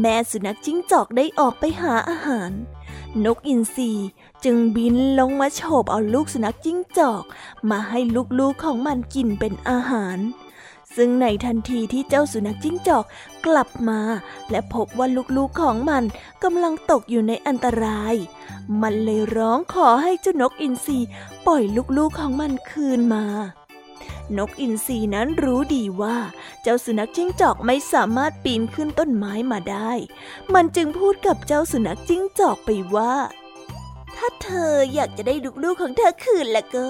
[0.00, 2.50] แม่สุนัขจิ้งจอกได้ออกไปหาอาหาร
[3.24, 3.92] นกอินทรี
[4.44, 7.24] จึงบินลงมาโฉบเอาลูกสุนัขจิ้งจอก
[7.70, 7.98] มาให้
[8.38, 10.18] ลูกๆของมันกินเป็นอาหาร
[10.96, 13.04] ซึ่งในทันทีที่เจ้าสุนัขจิ้งจอก
[13.46, 14.00] กลับมา
[14.50, 16.04] และพบว่าลูกๆของมัน
[16.44, 18.14] กำลังตกอยู่ในอันตราย
[18.82, 20.98] มันเลยร้องขอให้เจ้านกอินทรี
[21.46, 21.62] ปล่อย
[21.96, 23.24] ลูกๆของมันคืนมา
[24.38, 26.16] นกอินทรีนั้นรู้ดีว่า
[26.62, 29.92] เจ้าสุนัขจิ้งจอกไม่สามารถปีนขึ้นต้นไม้มาได้
[30.54, 33.14] มันจึงพูดกับเจ้าสุนัขจิ้งจอกไปว่า
[34.16, 36.88] ถ้าเธออยากจะได้ลูกๆของเธอคืนแล้วก็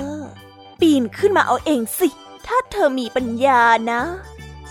[0.80, 2.08] ปีนขึ้นมาเอาเองสิ
[2.46, 4.02] ถ้าเธอมีปัญญานะ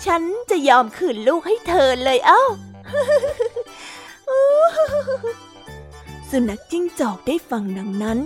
[0.05, 2.43] ฉันจะยอมคืนลูกให้เธอเลยเอ้า
[6.31, 8.19] สุนัขจิ้งจอกได้ฟังดังนั้น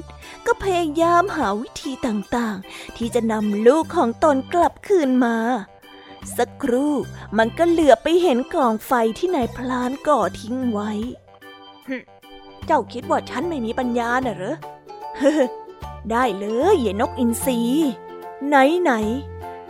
[0.45, 5.37] ก็พยายามหาวิธีต่างๆ ที่จะนำลูกของตนกลับคืนมา
[6.37, 6.93] สักครู่
[7.37, 10.91] มันก็เหลือไปเห็นกองไฟที่นายพลานก่อทิ้งไว้
[12.65, 14.57] เจ้าคิดว่าฉันไม่มีปัญญาน่ะเหรอ
[16.11, 17.59] ได้เลยเย่นกอินทรี
[18.47, 18.91] ไหนไหน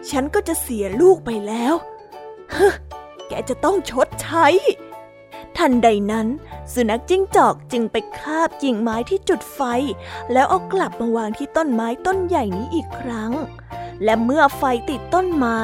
[0.09, 1.73] ฉันก็จะเสียลูกไปแล้ว
[3.27, 4.47] แกจะต้องชดใช้
[5.57, 6.27] ทันใดนั้น
[6.73, 9.61] สุนัขจิ้งจอกจึงไปคาบกิ่งไม้ที่จุดไฟ
[10.31, 13.31] แล้วเอากลับมาวางที่ต้นไม้ต้นใหญ่นี้อีกครั้ง
[14.03, 15.59] และเมื่อไฟติดต้นไม้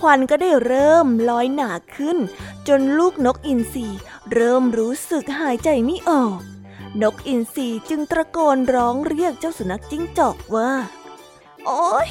[0.00, 2.18] ควันก็ได้เริ่มลอยหนาขึ้น
[2.68, 3.86] จนลูกนกอินทรี
[4.32, 6.38] เริ่มรู้สึกหายใจไม่ออก
[7.02, 10.70] นกอินทรีจึงตะโกนร้องเรียกเจ้าสุนัขจิ้งจอกว่า
[11.66, 12.10] โอ๊ย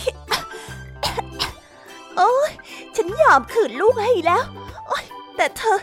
[2.18, 2.52] โอ๊ย
[2.96, 4.44] ฉันยอมขืนลูกให้แล้ว
[4.88, 5.80] โอ๊ยแต่เธอ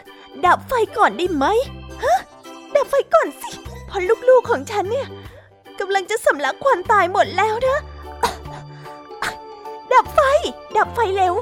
[0.46, 1.44] ดับไฟก่อนได้ไหม
[2.02, 2.18] ฮะ
[2.74, 3.50] ดับไฟก่อนสิ
[3.88, 3.98] พอ
[4.28, 5.06] ลูกๆของฉันเนี่ย
[5.78, 7.78] กำลังจะสำลักควันตายหมดแล้วนะ
[9.92, 10.20] ดับไฟ
[10.76, 11.34] ดับไฟเร็ว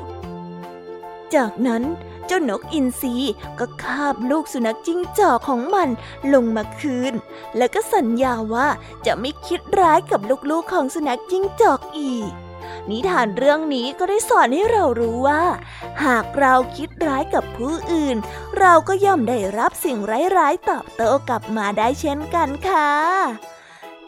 [1.35, 1.83] จากนั้น
[2.27, 3.15] เจ้านกอินทรี
[3.59, 5.89] ก็คาบลูกสุนัขจิ้งจอกของมัน
[6.33, 7.15] ลงมาคืน
[7.57, 8.69] แล้วก็สัญญาว่า
[9.07, 12.33] จะไม่คิดร้ายกับลูกๆของสุนัขจิ้งจอกอีก
[12.91, 15.43] นิทานเรื่องนี้ก็ได้สอนให้เรารู้ว่า
[16.05, 18.17] หากเราคิดร้ายกับผู้อื่น
[18.59, 19.99] เราก็ย่อมได้รับสิ่ง
[20.39, 22.93] ร้ายๆตอบโต้กลับมาได้เช่นกันค่ะ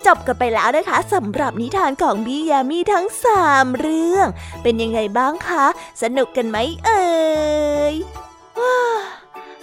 [0.06, 4.26] จบกันไปแล้วนะคะสำหรับนิทานของบียามีทั้งสามเรื่อง
[4.62, 5.66] เป็นยังไงบ้างคะ
[6.02, 7.06] สนุกกันไหมเอ่
[7.92, 7.94] ย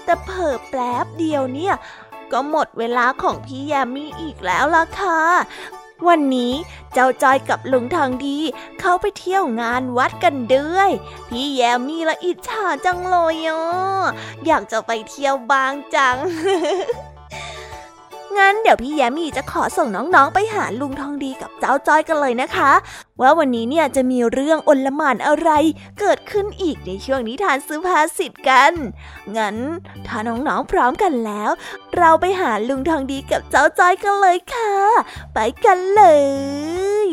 [0.03, 1.75] แต่เผิ่แป๊บเดียวเนี่ย
[2.31, 5.21] ก็หมดเวลาของพี่ยามีอีกแล้วล่ะค่ะ
[6.07, 6.53] วันนี้
[6.93, 8.37] เจ้าจอยกับลุงทางดี
[8.79, 10.91] เขาไปเที่ยวงานวัดกันด้วย
[11.29, 13.59] พี่แยมมีละอิจฉาจังเลยอะ
[14.45, 16.17] อยากจะไปเที่ยวบางจัง
[18.37, 22.71] งั้นเดี๋ยวพี่แยมี่จะขอส่งน้องๆ ไปหาลุงทองดีกับเจ้าจ้อยกันเลยนะคะ
[23.21, 25.49] ว่าวันนี้เนี่ยจะมีเรื่องอนลมานอะไร
[25.99, 28.73] เกิดขึ้นอีกในช่วงนิทานสุภาษิตกัน
[29.37, 29.57] งั้น
[30.07, 31.51] ถ้าน้องๆพร้อมกันแล้ว
[31.97, 34.71] เราไปหาลุงทองดีกับเจ้าจ้อยกันเลยค่ะ
[35.33, 36.03] ไปกันเล
[37.05, 37.07] ย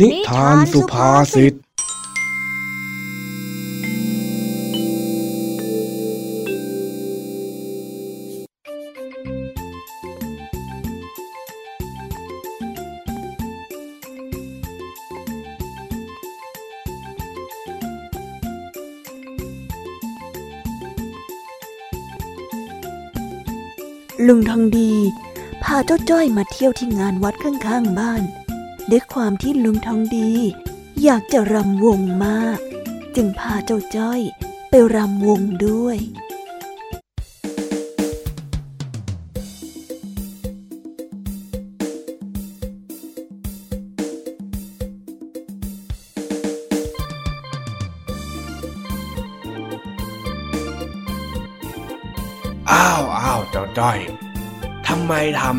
[0.00, 1.54] นิทานสุภาษิต
[24.26, 24.90] ลุงทองดี
[25.86, 28.22] เจ้าจ้อยมาเที่ยวที่งานวัดข้างๆบ้าน
[28.90, 30.30] ด้วยความที่ลุงทองดี
[31.02, 32.58] อยากจะรำวงมาก
[33.16, 34.20] จึงพาเจ้าจ้อย
[34.68, 35.98] ไปรำวงด้วย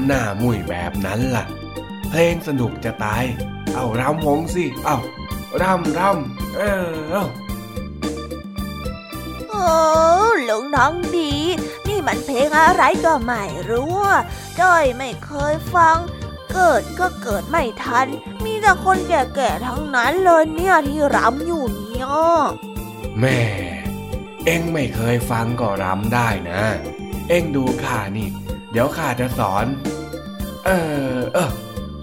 [0.02, 1.46] ำไมทำหน้ามุ่ยแบบนั้นล่ะ
[2.10, 3.24] เพลงสนุกจะตาย
[3.74, 4.98] เอารำวงสิ เอา
[5.62, 7.26] รำรำเออเอา
[9.50, 9.66] โอ้
[10.50, 11.34] ลุงน้องดี
[11.88, 14.22] นี่มันเพลงอะไรก็ไม่รู้อะ
[14.60, 15.98] จ้อยไม่เคยฟัง
[16.54, 18.08] เกิดก็เกิดไม่ทัน
[18.44, 22.08] มีแต่คนแก่ๆทั้งนั้นเลยเนี่ยที่รำอยู่เนี่ย
[23.20, 23.40] แม่
[24.46, 26.62] เอ็งไม่เคยฟังก็รำได้นะ
[27.30, 28.28] เอ็งดูข้านี่
[28.72, 29.66] เดี๋ยวข้าจะสอน
[30.66, 30.70] เอ
[31.18, 31.52] อ เออ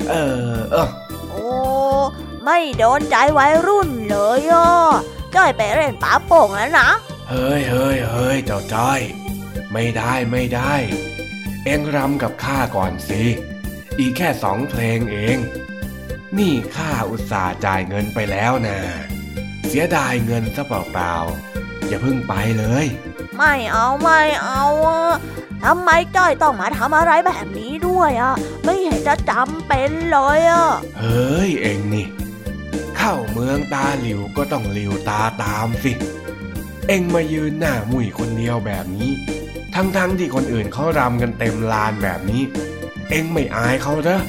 [0.09, 0.15] เอ
[0.55, 0.89] อ เออ
[1.31, 1.49] โอ้
[2.45, 4.71] ไม่โดนใจวัยรุ่นเลยอะ
[5.35, 6.89] จ้อยไปเล่นป๋าโป่งแล้วนะ
[7.29, 9.01] เฮ้ยเฮ้ยเฮ้ยเจ้าจ้อย
[9.73, 10.75] ไม่ได้ไม่ได้
[11.65, 13.23] เอ็งรำกับข้าก่อนสิ
[13.99, 15.37] อีกแค่สองเพลงเอง
[16.39, 18.79] นี่ข้าอุตส่าห์จ่ายเงินไปแล้วนะ
[19.67, 22.87] เสียดายเงินซะเปล่าๆอย่าเพิ่งไปเลย
[23.37, 25.03] ไม่เอาไม่เอาอะ
[25.65, 30.67] ทำไมจ้อยต้องมาทำอะไรแบบนี้ด้วยอะ ไม่เห็นจะจำเป็นเลยอะ
[30.99, 32.07] เฮ้ยเอ็งนี่
[32.97, 35.93] เข้าเมืองตาหลิวก็ต้องหลิวตาตามสิ
[36.89, 39.11] เอ็งมายืนหน้ามุ่ยคนเดียวแบบนี้
[39.75, 42.43] ทั้งๆที่คนอื่นเขารำกันเต็มลานแบบนี้
[43.11, 44.21] เอ็งไม่อายเขาเหรอ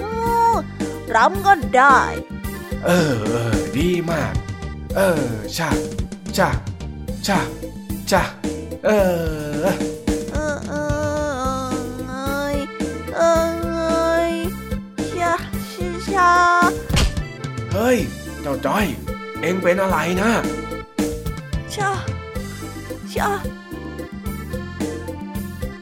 [0.00, 0.08] อื
[0.52, 0.54] ม
[1.16, 1.98] รำก็ได้
[2.84, 4.32] เออเออดีมาก
[4.96, 5.24] เออ
[5.58, 5.70] ชะ
[6.38, 6.48] ชะ
[7.26, 7.40] ชะ
[8.10, 8.22] ชะ
[8.86, 9.10] เออ
[9.62, 10.05] เออเอ
[17.72, 17.98] เฮ้ย
[18.42, 18.86] เจ้าจ้อย
[19.40, 20.30] เอ็งเป็นอะไรนะ
[21.74, 21.90] ชา
[23.14, 23.30] ชา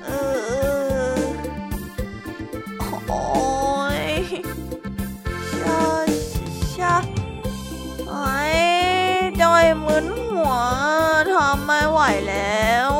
[0.04, 0.08] เอ
[1.16, 1.22] อ
[3.08, 3.22] โอ้
[4.02, 4.04] ย
[5.60, 5.82] ชา
[6.76, 6.94] ชา
[8.08, 8.42] ไอ้
[9.40, 10.52] จอยเหมือนหัว
[11.32, 12.92] ทำไม่ไหวแล้ว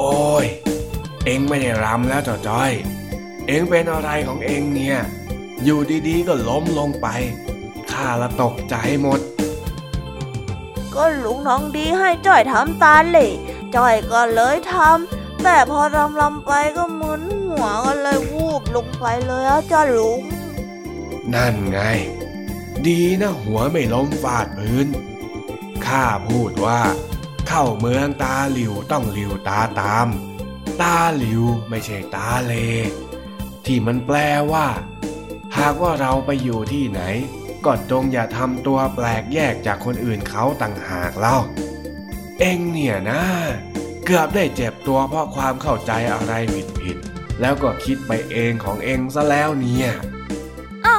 [0.00, 0.46] โอ้ย
[1.24, 2.72] เอ็งไม่ได้รำแล้วเจ้าจ้อย
[3.46, 4.98] เอ็งเป็นอะไรของเอ็งเนี่ย
[5.64, 7.06] อยู่ดีๆก็ล้มลงไป
[7.90, 9.20] ข้าละตกใจหมด
[10.94, 13.28] ก็ลุงน้องดีให้จ้อยทำตาเหล่
[13.76, 20.20] จ้อยก็เลยทำแต่พอรำลำไปก็มึนหัวก็เลยวูบลงไปเลยอะจ้าลุง
[21.34, 21.80] นั่นไง
[22.86, 24.86] ดีนะหัวไม่ล้มฟาดพื้น
[25.86, 26.80] ข้าพูดว่า
[27.48, 30.08] เข้าเมืองตาหลิวต้องหลิวตาตาม
[30.82, 32.54] ตาหลิวไม่ใช่ตาเล
[33.66, 34.16] ที่มันแปล
[34.52, 34.66] ว่า
[35.60, 37.00] หากว่าเราไปอยู่ที่ไหน
[37.64, 41.36] ก็จงอย่าทำตัวแปลกแยกจากคนอื่นเขาต่างหากเล่า
[42.38, 43.22] เอ็งเนี่ยนะ
[44.04, 46.32] เกือบได้เจ็บตัวเพราะความเข้าใจอะไร
[46.80, 49.88] ผิดๆแล้วก็คิดไปเองของเองซะแล้วเนี่ย
[50.82, 50.96] เอ้า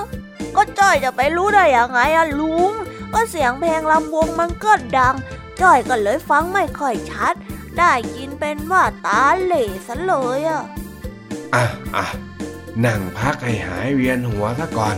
[0.55, 2.71] ก็จ้อยจะไปรู้ได้ยังไงอะลุง
[3.13, 5.15] ก็เสียงเพลงลำวงมันก็ดัง
[5.61, 7.33] จ้อยก็เลยฟังไม่ค่อยชัด
[7.77, 10.63] ได้ยินเป็นว่าตาเหล่ซะเลยอะ
[11.53, 11.63] อะ
[11.95, 12.05] อะ
[12.85, 14.95] นั่งพักให้หายเวียนหัวซะก่อน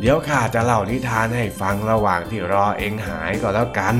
[0.00, 3.94] เดี๋ยวข้าจะเล่านิทานให้ฟังระหว่างที่รอเองหายก็แล้วกัน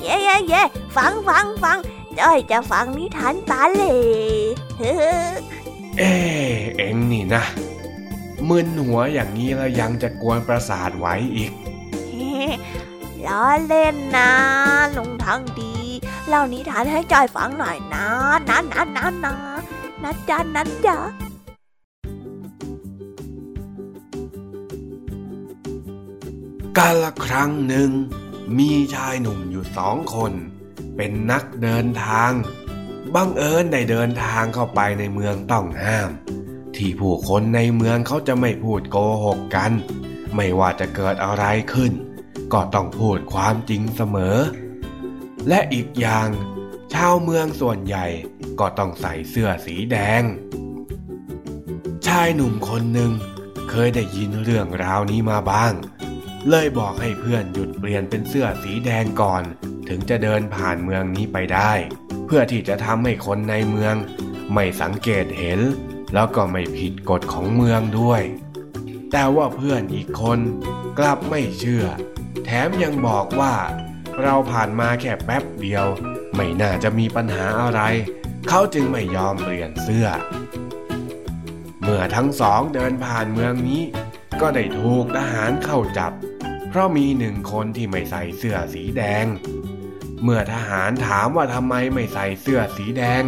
[0.00, 0.62] เย่เย่เย่
[0.96, 1.78] ฟังฟังฟัง
[2.18, 3.96] จ้อยจะฟังนิทานตาเหล่
[4.78, 4.94] เฮ้
[5.30, 5.34] อ
[5.98, 7.42] เอ๊ะเองนี่นะ
[8.48, 11.06] มึนหัวอย่างนี้แล้วยังจะกวนประสาทไหว
[11.36, 11.52] อีก
[13.26, 14.30] ล้อเล่นนะ
[14.96, 15.74] ลุงทั้งดี
[16.28, 18.06] เล่านิทานให้จ้อยฟังหน่อยนะ
[18.48, 19.34] นะนะนะนะ
[20.02, 20.98] นะจ๊ะนะจ๊ะ
[26.82, 27.90] กาละครั้งหนึ่ง
[28.58, 30.32] มีชายหนุ่มอยู่สองคน
[30.96, 32.32] เป็นนักเดินทาง
[33.14, 36.10] บังเอิญได้เดินทางเข้าไปในเมืองต้องห้าม
[36.76, 39.72] ที่ผู้คนในเมืองเขาจะไม่พูดโกหกกัน
[40.34, 41.92] ไม่ว่าจะเกิดอะไรขึ้น
[42.52, 44.38] ก็ต้องพูดความจริงเสมอ
[45.48, 46.28] และอีกอย่าง
[46.92, 48.06] ชาวเมืองส่วนใหญ่
[48.60, 50.22] ก็ต้องใส่เสื้อสีแดง
[52.06, 53.12] ชายหนุ่มคนหนึ่ง
[53.70, 55.74] เคยได้ยินเรื่องราวนี้มาบ้าง
[56.48, 59.42] เลยบอกให้เพื่อนหยุดเปลี่ยนเป็นเสื้อสีแดงก่อน
[59.88, 61.72] ถึงจะเดินผ่านเมืองนี้ไปได้
[62.26, 63.94] เพื่อที่จะทำให้คนในเมือง
[64.54, 65.60] ไม่สังเกตเห็น
[66.14, 68.22] แล้วก็ไม่ผิดกฎของเมืองด้วย
[69.12, 70.38] แต่ว่าเพื่อนอีกคน
[70.98, 71.84] กลับไม่เชื่อ
[72.44, 73.54] แถมยังบอกว่า
[74.22, 75.86] เราผ่านมาแค่แป๊บเดียว
[76.34, 77.80] ไม่น่าจะมีปัญหาอะไร
[78.48, 80.06] เขาจึงไม่ยอมเปลี่ยนเสื้อ
[81.82, 83.82] เมื่อทั้งสองเดินผ่านเมืองนี้
[84.40, 86.12] ก็ได้ถูกทหารเข้าจับ
[86.72, 89.26] เพราะมีหนึ่งคนที่ไม่ใส่เสื้อสีแดง
[90.22, 93.22] เมื่อทหารถามว่าทำไมไม่ใส่เสื้อสีแดง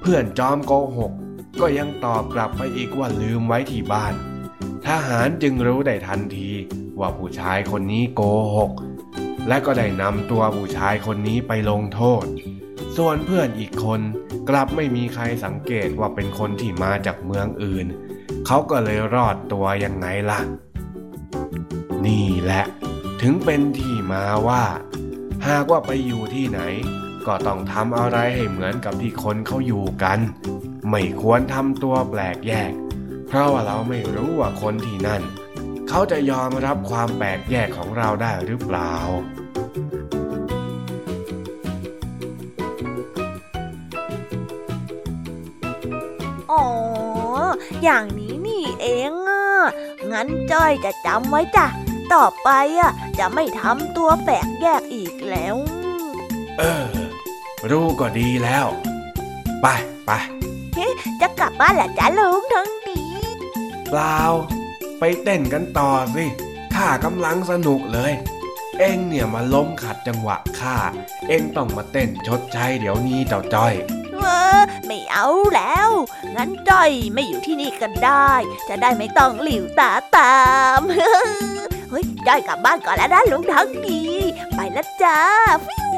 [0.00, 1.12] เพื่อนจอมโกหก
[1.60, 4.14] ก็ยังตอบกลับไปอีกว่าลืมไว้ที่บ้าน
[4.86, 6.50] ทหารจึงรู้ได้ทันที
[7.00, 8.22] ว่าผู้ชายคนนี้โก
[8.56, 8.72] หก
[9.48, 12.24] และก็ได้นำตัวผู้ชายคนนี้ไปลงโทษ
[12.96, 14.00] ส่วนเพื่อนอีกคน
[14.48, 17.86] กลับไม่มีใครสังเกตว่าเป็นคนที่มาจากเมืองอื่น
[18.46, 20.40] เขาก็เลยรอดตัวยังไงล่ะ
[22.06, 22.64] นี่แหละ
[23.22, 24.64] ถึงเป็นที่มาว่า
[25.46, 26.60] หากว่าไปอยู่ที่ไหน
[27.26, 30.18] ก็ต้องทำอะไรให้เหมือนกับที่คนเขาอยู่กัน
[30.90, 32.72] ไม่ควรทำตัวแปลกแยก
[33.26, 35.22] เพราะว่าเราไม่รู้ว่าคนที่นั่น
[35.88, 38.92] เขาจะยอมรับความแปลกแยกของเราได้หรือเปล่า
[46.52, 46.64] อ๋อ
[47.82, 49.42] อย่างนี้นี่เองอะ
[50.12, 51.66] งั้นจ้อยจะจำไว้จ้ะ
[52.14, 52.50] ต่อไป
[52.80, 55.56] อะจะไม่ทำตัวแปลกแยกอีกแล้ว
[56.58, 56.86] เออ
[57.70, 58.66] รู้ก็ดีแล้ว
[59.62, 59.66] ไป
[60.06, 60.10] ไป
[61.20, 63.02] จะกลับบ้านแหละจ้ะลุงทั้งดี
[63.90, 64.18] เปล่า
[64.98, 66.24] ไปเต้นกันต่อสิ
[66.74, 68.12] ข้ากำลังสนุกเลย
[68.78, 70.76] เอ็งเนี่ยมาล้มขัดจังหวะข้า
[71.28, 73.74] เอ็งต้องมาเต้นชดใช้เดี๋ยวนี้เจ้าจ้อย
[74.14, 74.24] เอ
[74.58, 75.90] อไม่เอาแล้ว
[76.36, 78.30] งั้นจ้อยไม่อยู่ที่นี่กันได้
[78.68, 80.36] จะได้ไม่ต้องหลิวตาตา
[80.78, 80.80] ม
[81.90, 84.00] เฮ้ยได้กลับบ้านก่อนแล้วนะลุงทังดี
[84.54, 85.18] ไปละจ้า
[85.66, 85.88] ฟิว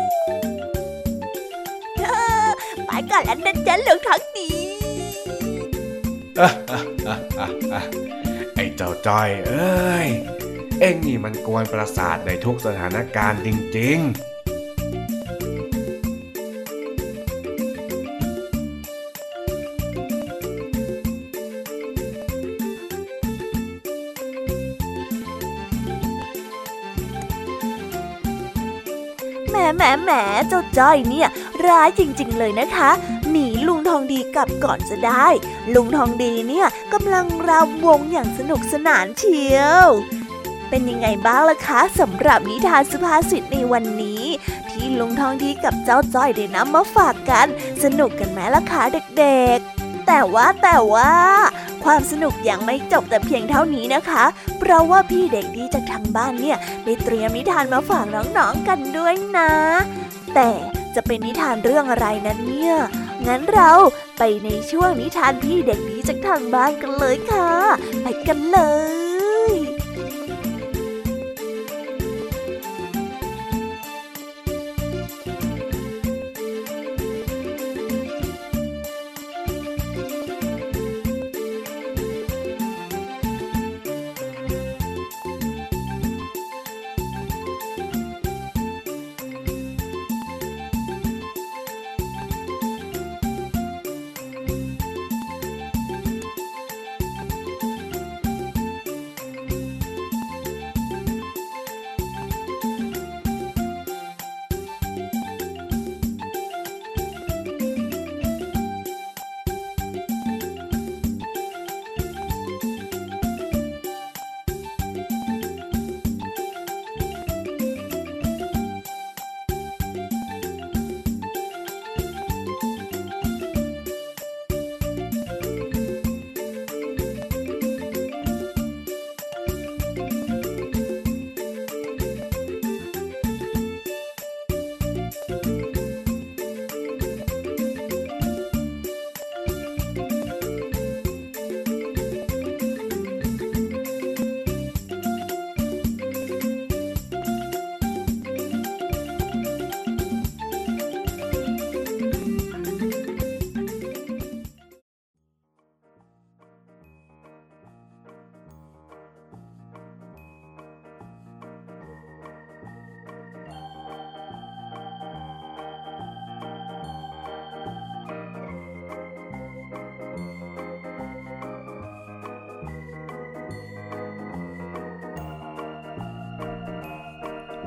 [2.87, 4.51] ไปก่อนแล้วนะจ๊ะลุงทังดี
[8.55, 10.09] ไอ้เจ้าจ้อยเอ้ย
[10.81, 14.38] เอ็งนี่มันกวนประสาทในทุกสถานการณ์จริง ๆ
[29.79, 30.13] แหมแหมแหม
[30.49, 31.29] เจ้าจ้อยเนี่ย
[31.67, 32.91] ร้ายจริง ๆ เลยนะคะ
[33.31, 35.27] หนีลุงทองดีกลับก่อนจะได้
[35.75, 39.89] ลุงทองดีเนี่ยกำลังรำวงอย่างสนุกสนานเชียว
[40.69, 44.25] เป็นยังไงบ้างล่ะคะสำหรับนิทานสุภาษิตในวันนี้
[44.71, 47.47] ที่ลุงทองดีกับเจ้าจ้อยได้นำมาฝากกัน
[47.83, 48.83] สนุกกันไหมล่ะคะ
[49.19, 51.13] เด็กๆ แต่ว่าแต่ว่า
[51.85, 54.25] ความสนุกยังไม่จบแต่เพียงเท่านี้นะคะ
[54.59, 59.53] เพราะว่าพี่เด็กดีจากทางบ้านเนี่ยได้เตรียมนิทานมาฝากน้องๆกันด้วยนะ
[60.35, 60.51] แต่
[60.95, 62.75] จะเป็นนิทานเรื่องอะไรนั้นเนี่ย
[63.27, 63.73] งั้นเรา
[64.19, 67.51] ไปในช่วงนิทานพี่เด็กดีจากทางบ้านกันเลยค่ะ
[68.03, 68.59] ไปกันเล
[69.07, 69.08] ย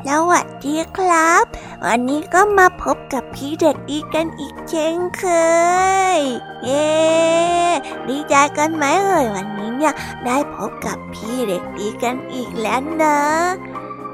[0.07, 1.45] สวัสดีครับ
[1.85, 5.25] วันนี้ก็มาพบกับพี่เด็กดีกันอีกเช่นเค
[6.17, 6.19] ย
[6.63, 6.91] เย้
[8.07, 9.93] ดีใจกันไหมเอ่ยวันนี้เนี่ย
[10.25, 13.19] ได้พบกับพี่เด็กดีกันอีกแล้วนะ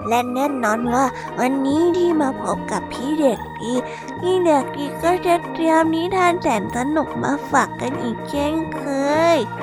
[0.08, 1.06] และแน่นอนว่า
[1.40, 3.74] วันนี้ที่มาพบกับพี่เด็กดี
[4.20, 9.07] พี่เด็กดีก็จะเตรียมนิทานแสนสนุกมาฝากกันอีกเช่นเคย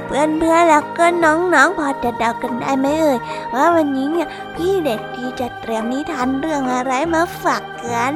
[0.06, 3.18] เพื่อนเพื่อนแล้วก็น้องๆพอจะเดากันได้ไหมเอ่ย
[3.54, 8.14] ว่าวันนี้เนี่ยพี่เด็กดีจะเตรียมนิทานเรื่องอะไรมาฝากกัน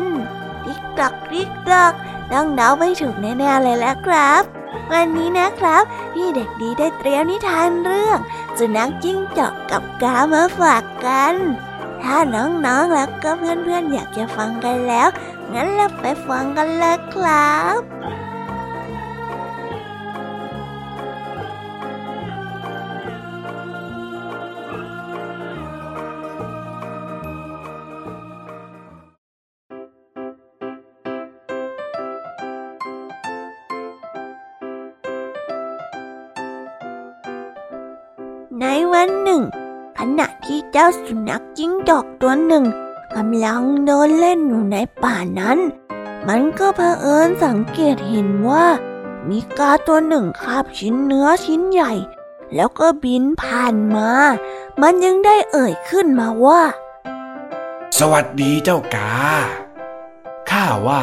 [0.64, 1.92] tick tock tick tock
[2.32, 4.42] ต้องเดาไม่ถูกแน่ๆเลยแล้วครับ
[4.92, 5.82] วันนี้นะครับ
[6.14, 8.18] พี่เด็กดีได้เตรียมนิทานเรื่อง
[8.58, 11.34] สุนัขจิ้งจอกกับกามาฝากกัน
[12.02, 15.08] ถ้าน้องๆแล้วก็เพื่อนๆอยากจะฟังกันแล้ว
[15.54, 17.80] งั้นเราไปฟังกันเลยครับ
[40.18, 42.64] ณะที่เจ้าสุนัขจิ้งจอกตัวหนึ่ง
[43.16, 45.58] กำลังเดินเล่นอยู่ในป่านั้น
[46.28, 48.66] มันก็เผอิญสังเกตเห็นว่า
[49.28, 51.92] มีกาตัวหนึ่งคาบชิ้นเนื้อชิ้นใหญ่
[52.54, 54.10] แล้วก็บินผ่านมา
[54.82, 56.62] มันยังได้เอ่ยขึ้นมาว่า
[57.98, 59.12] สวัสดีเจ้ากา
[60.50, 61.02] ข้าว่า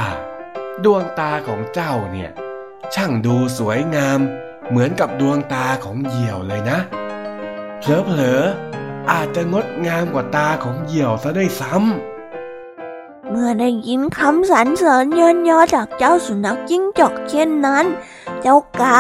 [0.84, 2.32] ดวงตาของเจ้าเนี่ย
[2.94, 4.20] ช่างดูสวยงาม
[4.70, 6.80] เหมือนกับดวงตาของเหยี่ยวเลยนะ
[7.80, 8.75] เผลอๆ
[9.12, 17.86] อาจจะงดงามกว่าตาของเหยี่ยวซะด้วยซ้ำ เมื่อได้ยินคำสรรเสริญเยินยอจากเจ้าสุนัขจิ้งจอกเช่นนั้น
[18.42, 18.98] เจ้ากา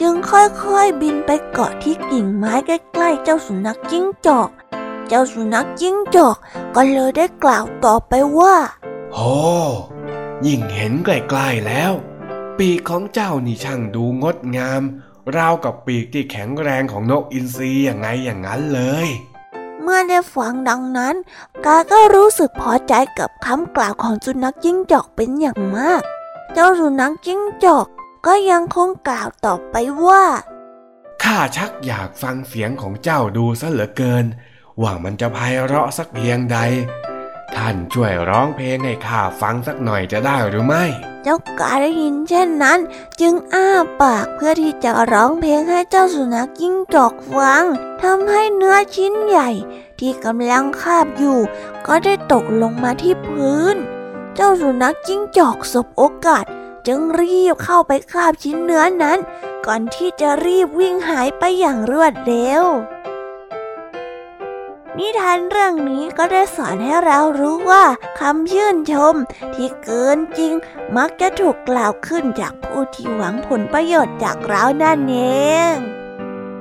[0.00, 4.50] จึงค่อยๆบินไปเกาะที่กิ่งไม้ใกล้ๆเจ้าสุนัขจิ้งจอก
[5.08, 6.36] เจ้าสุนัขจิ้งจอก
[6.74, 8.56] ก็เลยได้กล่าวต่อไปว่า
[9.12, 9.32] โอ้
[10.46, 11.92] ยิ่งเห็นใกล้ๆแล้ว
[12.58, 14.82] ปีกของเจ้านี่ช่างดูงดงาม
[15.36, 19.08] ราวกับปีกที่แข็งแรงของนกอินทรีอย่างไงอย่างนั้นเลย
[19.88, 21.14] เมื่อได้ฟังดังนั้น
[21.64, 26.02] กาก็รู้สึกพอใจกับคำกล่าวของสุนัขจิ้งจอกเป็นอย่างมาก
[26.54, 27.86] เจ้าสุนัขจิ้งจอก
[28.26, 29.76] ก็ยังคงกล่าวต่อไป
[30.06, 30.24] ว่า
[31.22, 34.24] ข้าชักอยากฟังเสียงของเจ้าดูซะเหลือเกิน
[34.82, 36.58] ว่ามันจะไพเราะสักเพียงใด
[37.54, 40.84] ท่านช่วยร้องเพลงให้ข้าฟังสักหน่อยจะได้หรือไม่
[41.22, 42.78] เจ้ากาได้ยินเช่นนั้น
[43.20, 43.68] จึงอ้า
[44.02, 47.64] ปากเพื่อที่จะร้องเพลงให้เจ้าสุนัขจิ้งจอกฟัง
[48.02, 49.50] ทำให้เนื้อชิ้นใหญ่
[49.98, 51.38] ที่กำลังคาบอยู่
[51.86, 53.76] ก็ได้ตกลงมาที่พื้น
[54.34, 56.44] เจ้าสุนัขจิ้งจอกสบโอกาส
[56.86, 59.18] จึงรีบเข้าไปคาบชิ้นเนื้อนั้น
[59.66, 62.64] ก่อนที่จะรีบวิ่งหายไปอย่างรวดเร็ว
[64.98, 67.84] นิทานเรื่องนี้ก็ได้สอนให้เรารู้ว่า
[68.20, 69.14] คำชื่นชม
[69.54, 70.52] ที่เกินจริง
[70.96, 75.16] มักจะถูกกล่าวขึ้นจากผู้ที่หวังผลประโยชน์จากเรานั่นเอ
[75.72, 75.74] ง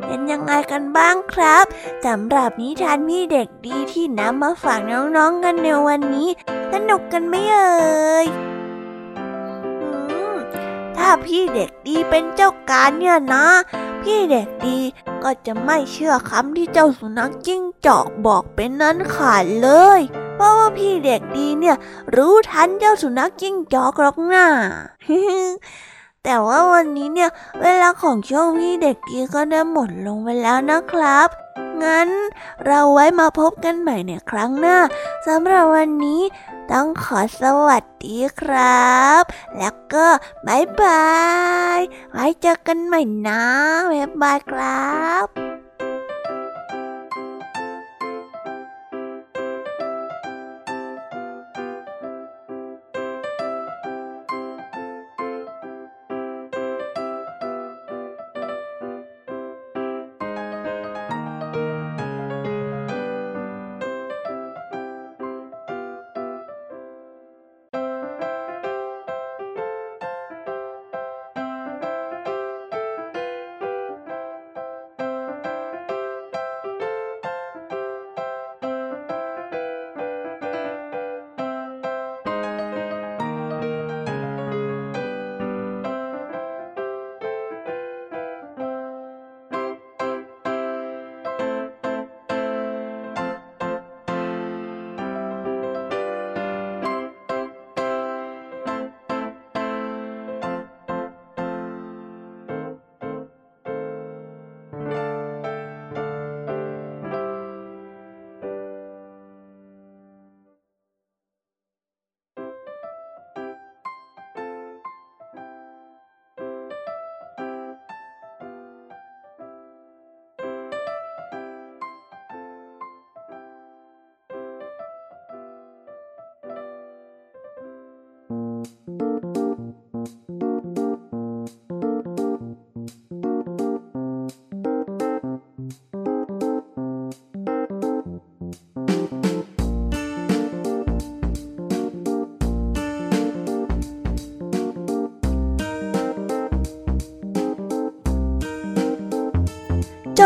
[0.05, 1.65] เป็นยังไงกันบ้างครับ
[2.05, 6.29] สำหรับนิทานพี่เด็กดีที่นำมาฝากน้องๆกันในวันนี้
[6.73, 8.27] สนุกกันไหมเอ่ย
[11.08, 13.45] ถ้าพี่เด็กดีเป็นเจ้าการเนี่ยนะ
[14.01, 14.80] พี่เด็กดี
[15.24, 19.99] ก็จะไม่เชื่อคำที่เจ้าสุนัขจิ้งจอกบอกเป็นนั้นขาดเลย
[20.36, 21.76] เพราะว่าพี่เด็กดีเนี่ย
[22.16, 24.47] รู้ทันเจ้าสุนัขจิ้งจอกหรอกนะ
[26.24, 27.30] แต่ว่าวันนี้เนี่ย
[27.62, 31.30] เวลาของช่วงพี่เด็กดีก็ได้หมดลงไปแล้วนะครับ
[31.84, 32.10] งั้น
[32.66, 34.78] เราไว้มาพบกันใหม่ในครั้งหน้า
[35.28, 36.22] สำหรับวันนี้
[36.72, 39.24] ต้องขอสวัสดีครับ
[39.57, 40.07] แล้วก็
[40.47, 41.05] บายบา
[41.78, 41.80] ย
[42.11, 43.43] ไว้เจอกันใหม่นะ
[43.91, 45.55] บ๊ายบายครับ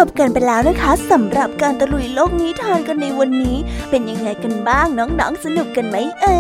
[0.06, 3.58] บกันไปแล้วนะคะสำหรับการตะลุยโลกนิทานกันในวันนี้
[3.90, 6.40] เป็นยังไงกันบ้างน้องๆสนุกกันไหมเอ่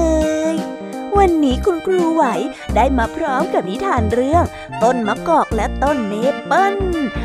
[0.54, 0.58] ย
[1.18, 2.24] วันนี้คุณครูไหว
[2.76, 4.44] ได้มาพร้อมกับนิทานเรื่อง
[4.84, 6.14] ต้นมะกอกและต้นเม
[6.46, 6.76] เปิ้ล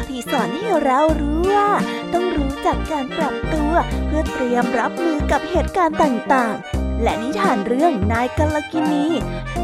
[0.09, 1.71] ที่สอนให้เรารู้ว่า
[2.13, 3.73] ต้องรู้จักการปรับตัว
[4.07, 9.07] เพื่อเตรียมรับมือกับเหตุการณ์ต่างๆ และนิทานเรื่องนายกัลกินี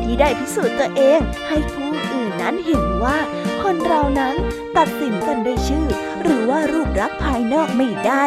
[0.03, 3.19] ที่ได้พิสูจน์ตัวเองให้ผู้อื่นนั้นเห็นว่า
[3.63, 4.35] คนเรานั้น
[4.77, 5.89] ตัดสินกันด้วยชื่อ
[6.21, 8.25] หรือว่ารูปลักษณ์ภายนอกไม่ได้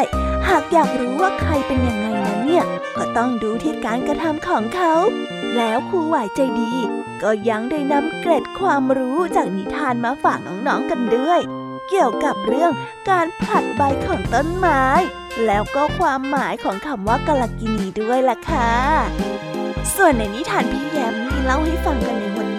[0.48, 2.64] หากอยากรู้ว่าใครเป็นยังไงนั้นเนี่ย
[2.96, 4.94] ก็ต้องดูที่การกระทำของเขา
[5.56, 6.72] แล้วครูไหวใจดี
[7.22, 11.40] ก็ยังได้นำเกร็ดความรู้จากนิทานมาฝากน้องๆกันด้วย
[11.88, 12.72] เกี่ยวกับเรื่อง
[13.10, 14.84] การผลัดใบของต้นไม้
[15.46, 18.72] แล้วก็ความหมายของคำว่ากาลกินีด้วยล่ะค่ะ
[19.96, 22.53] ส่วนในนิทานพี่แยมมี่เล่าให้ฟังกันในวัน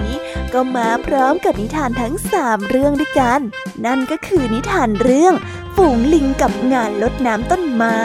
[0.55, 3.39] ก็มาพร้อมกับนิทานทั้งสามเรื่องด้วยกัน
[3.85, 5.33] นั่นก็คือนิทานเรื่อง
[5.75, 7.99] ฝูงลิงกับงานลดน้ำต้นไม้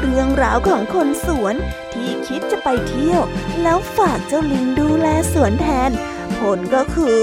[0.00, 1.54] เรื่องราวของคนสวน
[1.92, 3.22] ที่คิดจะไปเที่ยว
[3.62, 5.90] แล้วฝากเจ้าลิงดูแลสวนแทน
[6.38, 7.16] ผลก็คือ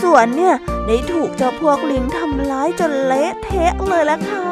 [0.00, 0.54] สวนเนี่ย
[0.86, 4.48] ได้ถูกเจ้าพวกลิงทำร้ายจนเละเทะเลยละค่ะ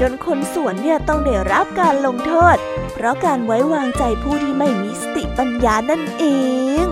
[0.00, 2.56] จนคนสวนเนี่ยต้องได้รับการลงโทษ
[2.94, 6.24] เพราะการไว้วางใจผู้ที่ไม่มีสติปัญญานั่นเอ
[6.84, 6.86] ง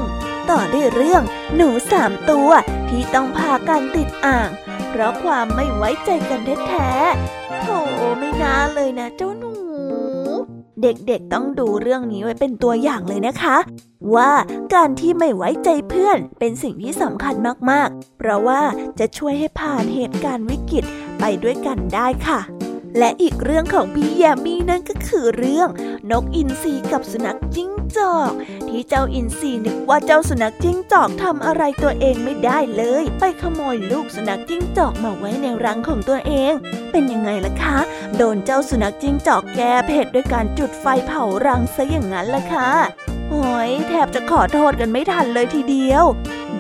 [0.51, 1.23] ต่อด้วยเรื่อง
[1.57, 2.51] หนูสามตัว
[2.89, 4.49] ที่ต้องพากันติดอ่าง
[4.91, 7.67] เพราะความไม่ไว้ใจกันแท้ๆโถ
[8.19, 9.55] ไม่น่าเลยนะเจ้าหนู
[10.83, 13.57] เด็กๆต้องดูเรื่องนี้ไว้เป็นตัวอย่างเลยนะคะ
[14.15, 14.33] ว่า
[14.75, 17.35] การที่ไม่ไว้ใจเพื่อนเป็นสิ่งที่สำคัญ
[17.71, 18.63] มากๆ เพราะว่า
[18.99, 20.85] จะช่วยให้ผ่านเหตุการณ์วิกฤต
[21.21, 22.41] ไปด้วยกันได้ค่ะ
[22.99, 25.69] และอีกเรื่องของพี่แยมมี่นั่นก็คือเรื่อง
[26.11, 28.33] นกอินทรีกับสุนัขจิ้งจอก
[28.69, 36.53] ที่เจ้าอินทรีนึกว่าเจ้าสุนัขจิ้งจอกทำอะไรตัวเองไม่ได้เลย ไปขโมยลูกสุนัขจิ้งจอกมาไว้ในรังของตัวเอง
[36.91, 37.79] เป็นยังไงล่ะคะ
[38.17, 42.71] โดนเจ้าสุนัขจิ้งจอกแก้เผ็ดด้วยการจุดไฟเผารังซะอย่างนั้นล่ะค่ะ
[43.31, 46.05] โอ้ยแทบจะขอโทษกันไม่ทันเลยทีเดียว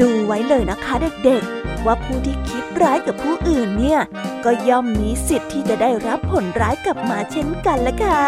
[0.01, 4.01] ดูไว้เลยนะคะเด็กๆ ว่าผู้ที่คิดร้ายกับผู้อื่นเนี่ย
[4.45, 8.24] ก็ย่อมมีสิทธิ์ที่จะได้รับผลร้ายกลับมาเช่นกันละค่ะ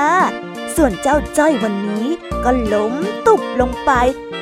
[0.77, 2.07] ส่วนเจ้าจ้อยวันนี้
[2.45, 2.95] ก็ล้ม
[3.27, 3.93] ตุบลงไป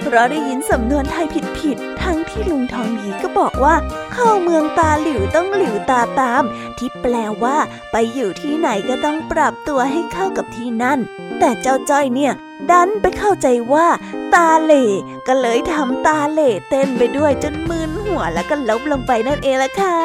[0.00, 1.26] เพราะได้ยินสำนวนไทย
[1.58, 3.74] ผิดๆ ทั้งที่ลุงทองดีก็บอกว่า
[4.12, 6.42] เข้าเมืองตาหลิวต้องหลิวตาตาม
[6.78, 7.56] ที่แปลว่า
[7.92, 10.98] ไปอยู่ที่ไหนก็ต้องปรับตัวให้เข้ากับที่นั่น
[11.38, 12.32] แต่เจ้าจ้อยเนี่ย
[12.70, 13.86] ดันไปเข้าใจว่า
[14.34, 14.86] ตาเหล่
[15.26, 19.98] ก็เลยทำตาเหล่เต้นไปด้วยจนมึนหัวแล้วก็ล้มลงไปนั่นเองละค่ะ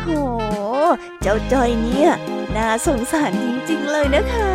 [0.00, 0.06] โห
[1.22, 2.10] เจ้าจอยเนี่ย
[2.56, 4.52] น่าสงสารจริงๆเลยนะคะ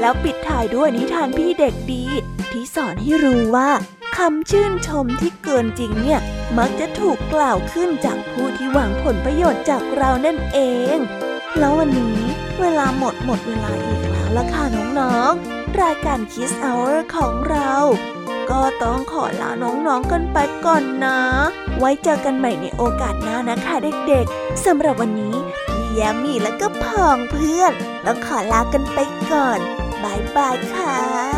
[0.00, 2.04] แล้วปิดท้ายด้วยนิทานพี่เด็กดี
[2.52, 3.70] ที่สอนให้รู้ว่า
[4.16, 6.20] คำชื่นชมที่เกินจริงเนี่ย
[6.58, 10.58] มักจะถูกกล่าวขึ้นจากผู้ที่หวังผลประโยชน์จากเรานั่นเอ
[10.94, 10.96] ง
[11.58, 12.18] แล้ววันนี้
[12.60, 14.64] เวลาหมดหมดเวลาอีกแล้ว ล่ะค่ะ
[14.98, 17.72] น้องๆ รายการ Kiss Hour ของเรา
[18.50, 21.20] ก็ต้องขอลาน้องๆกันไปก่อนนะ
[21.78, 23.74] ไว้เจอกันใหม่ในโอกาสหน้านะคะ
[24.08, 27.72] เด็กๆสำหรับวันนี้พี่แยมมี่และก็พองเพื่อน
[28.06, 28.98] ต้องขอลากันไป
[29.30, 29.58] ก่อน
[30.02, 31.37] บายบายค่ะ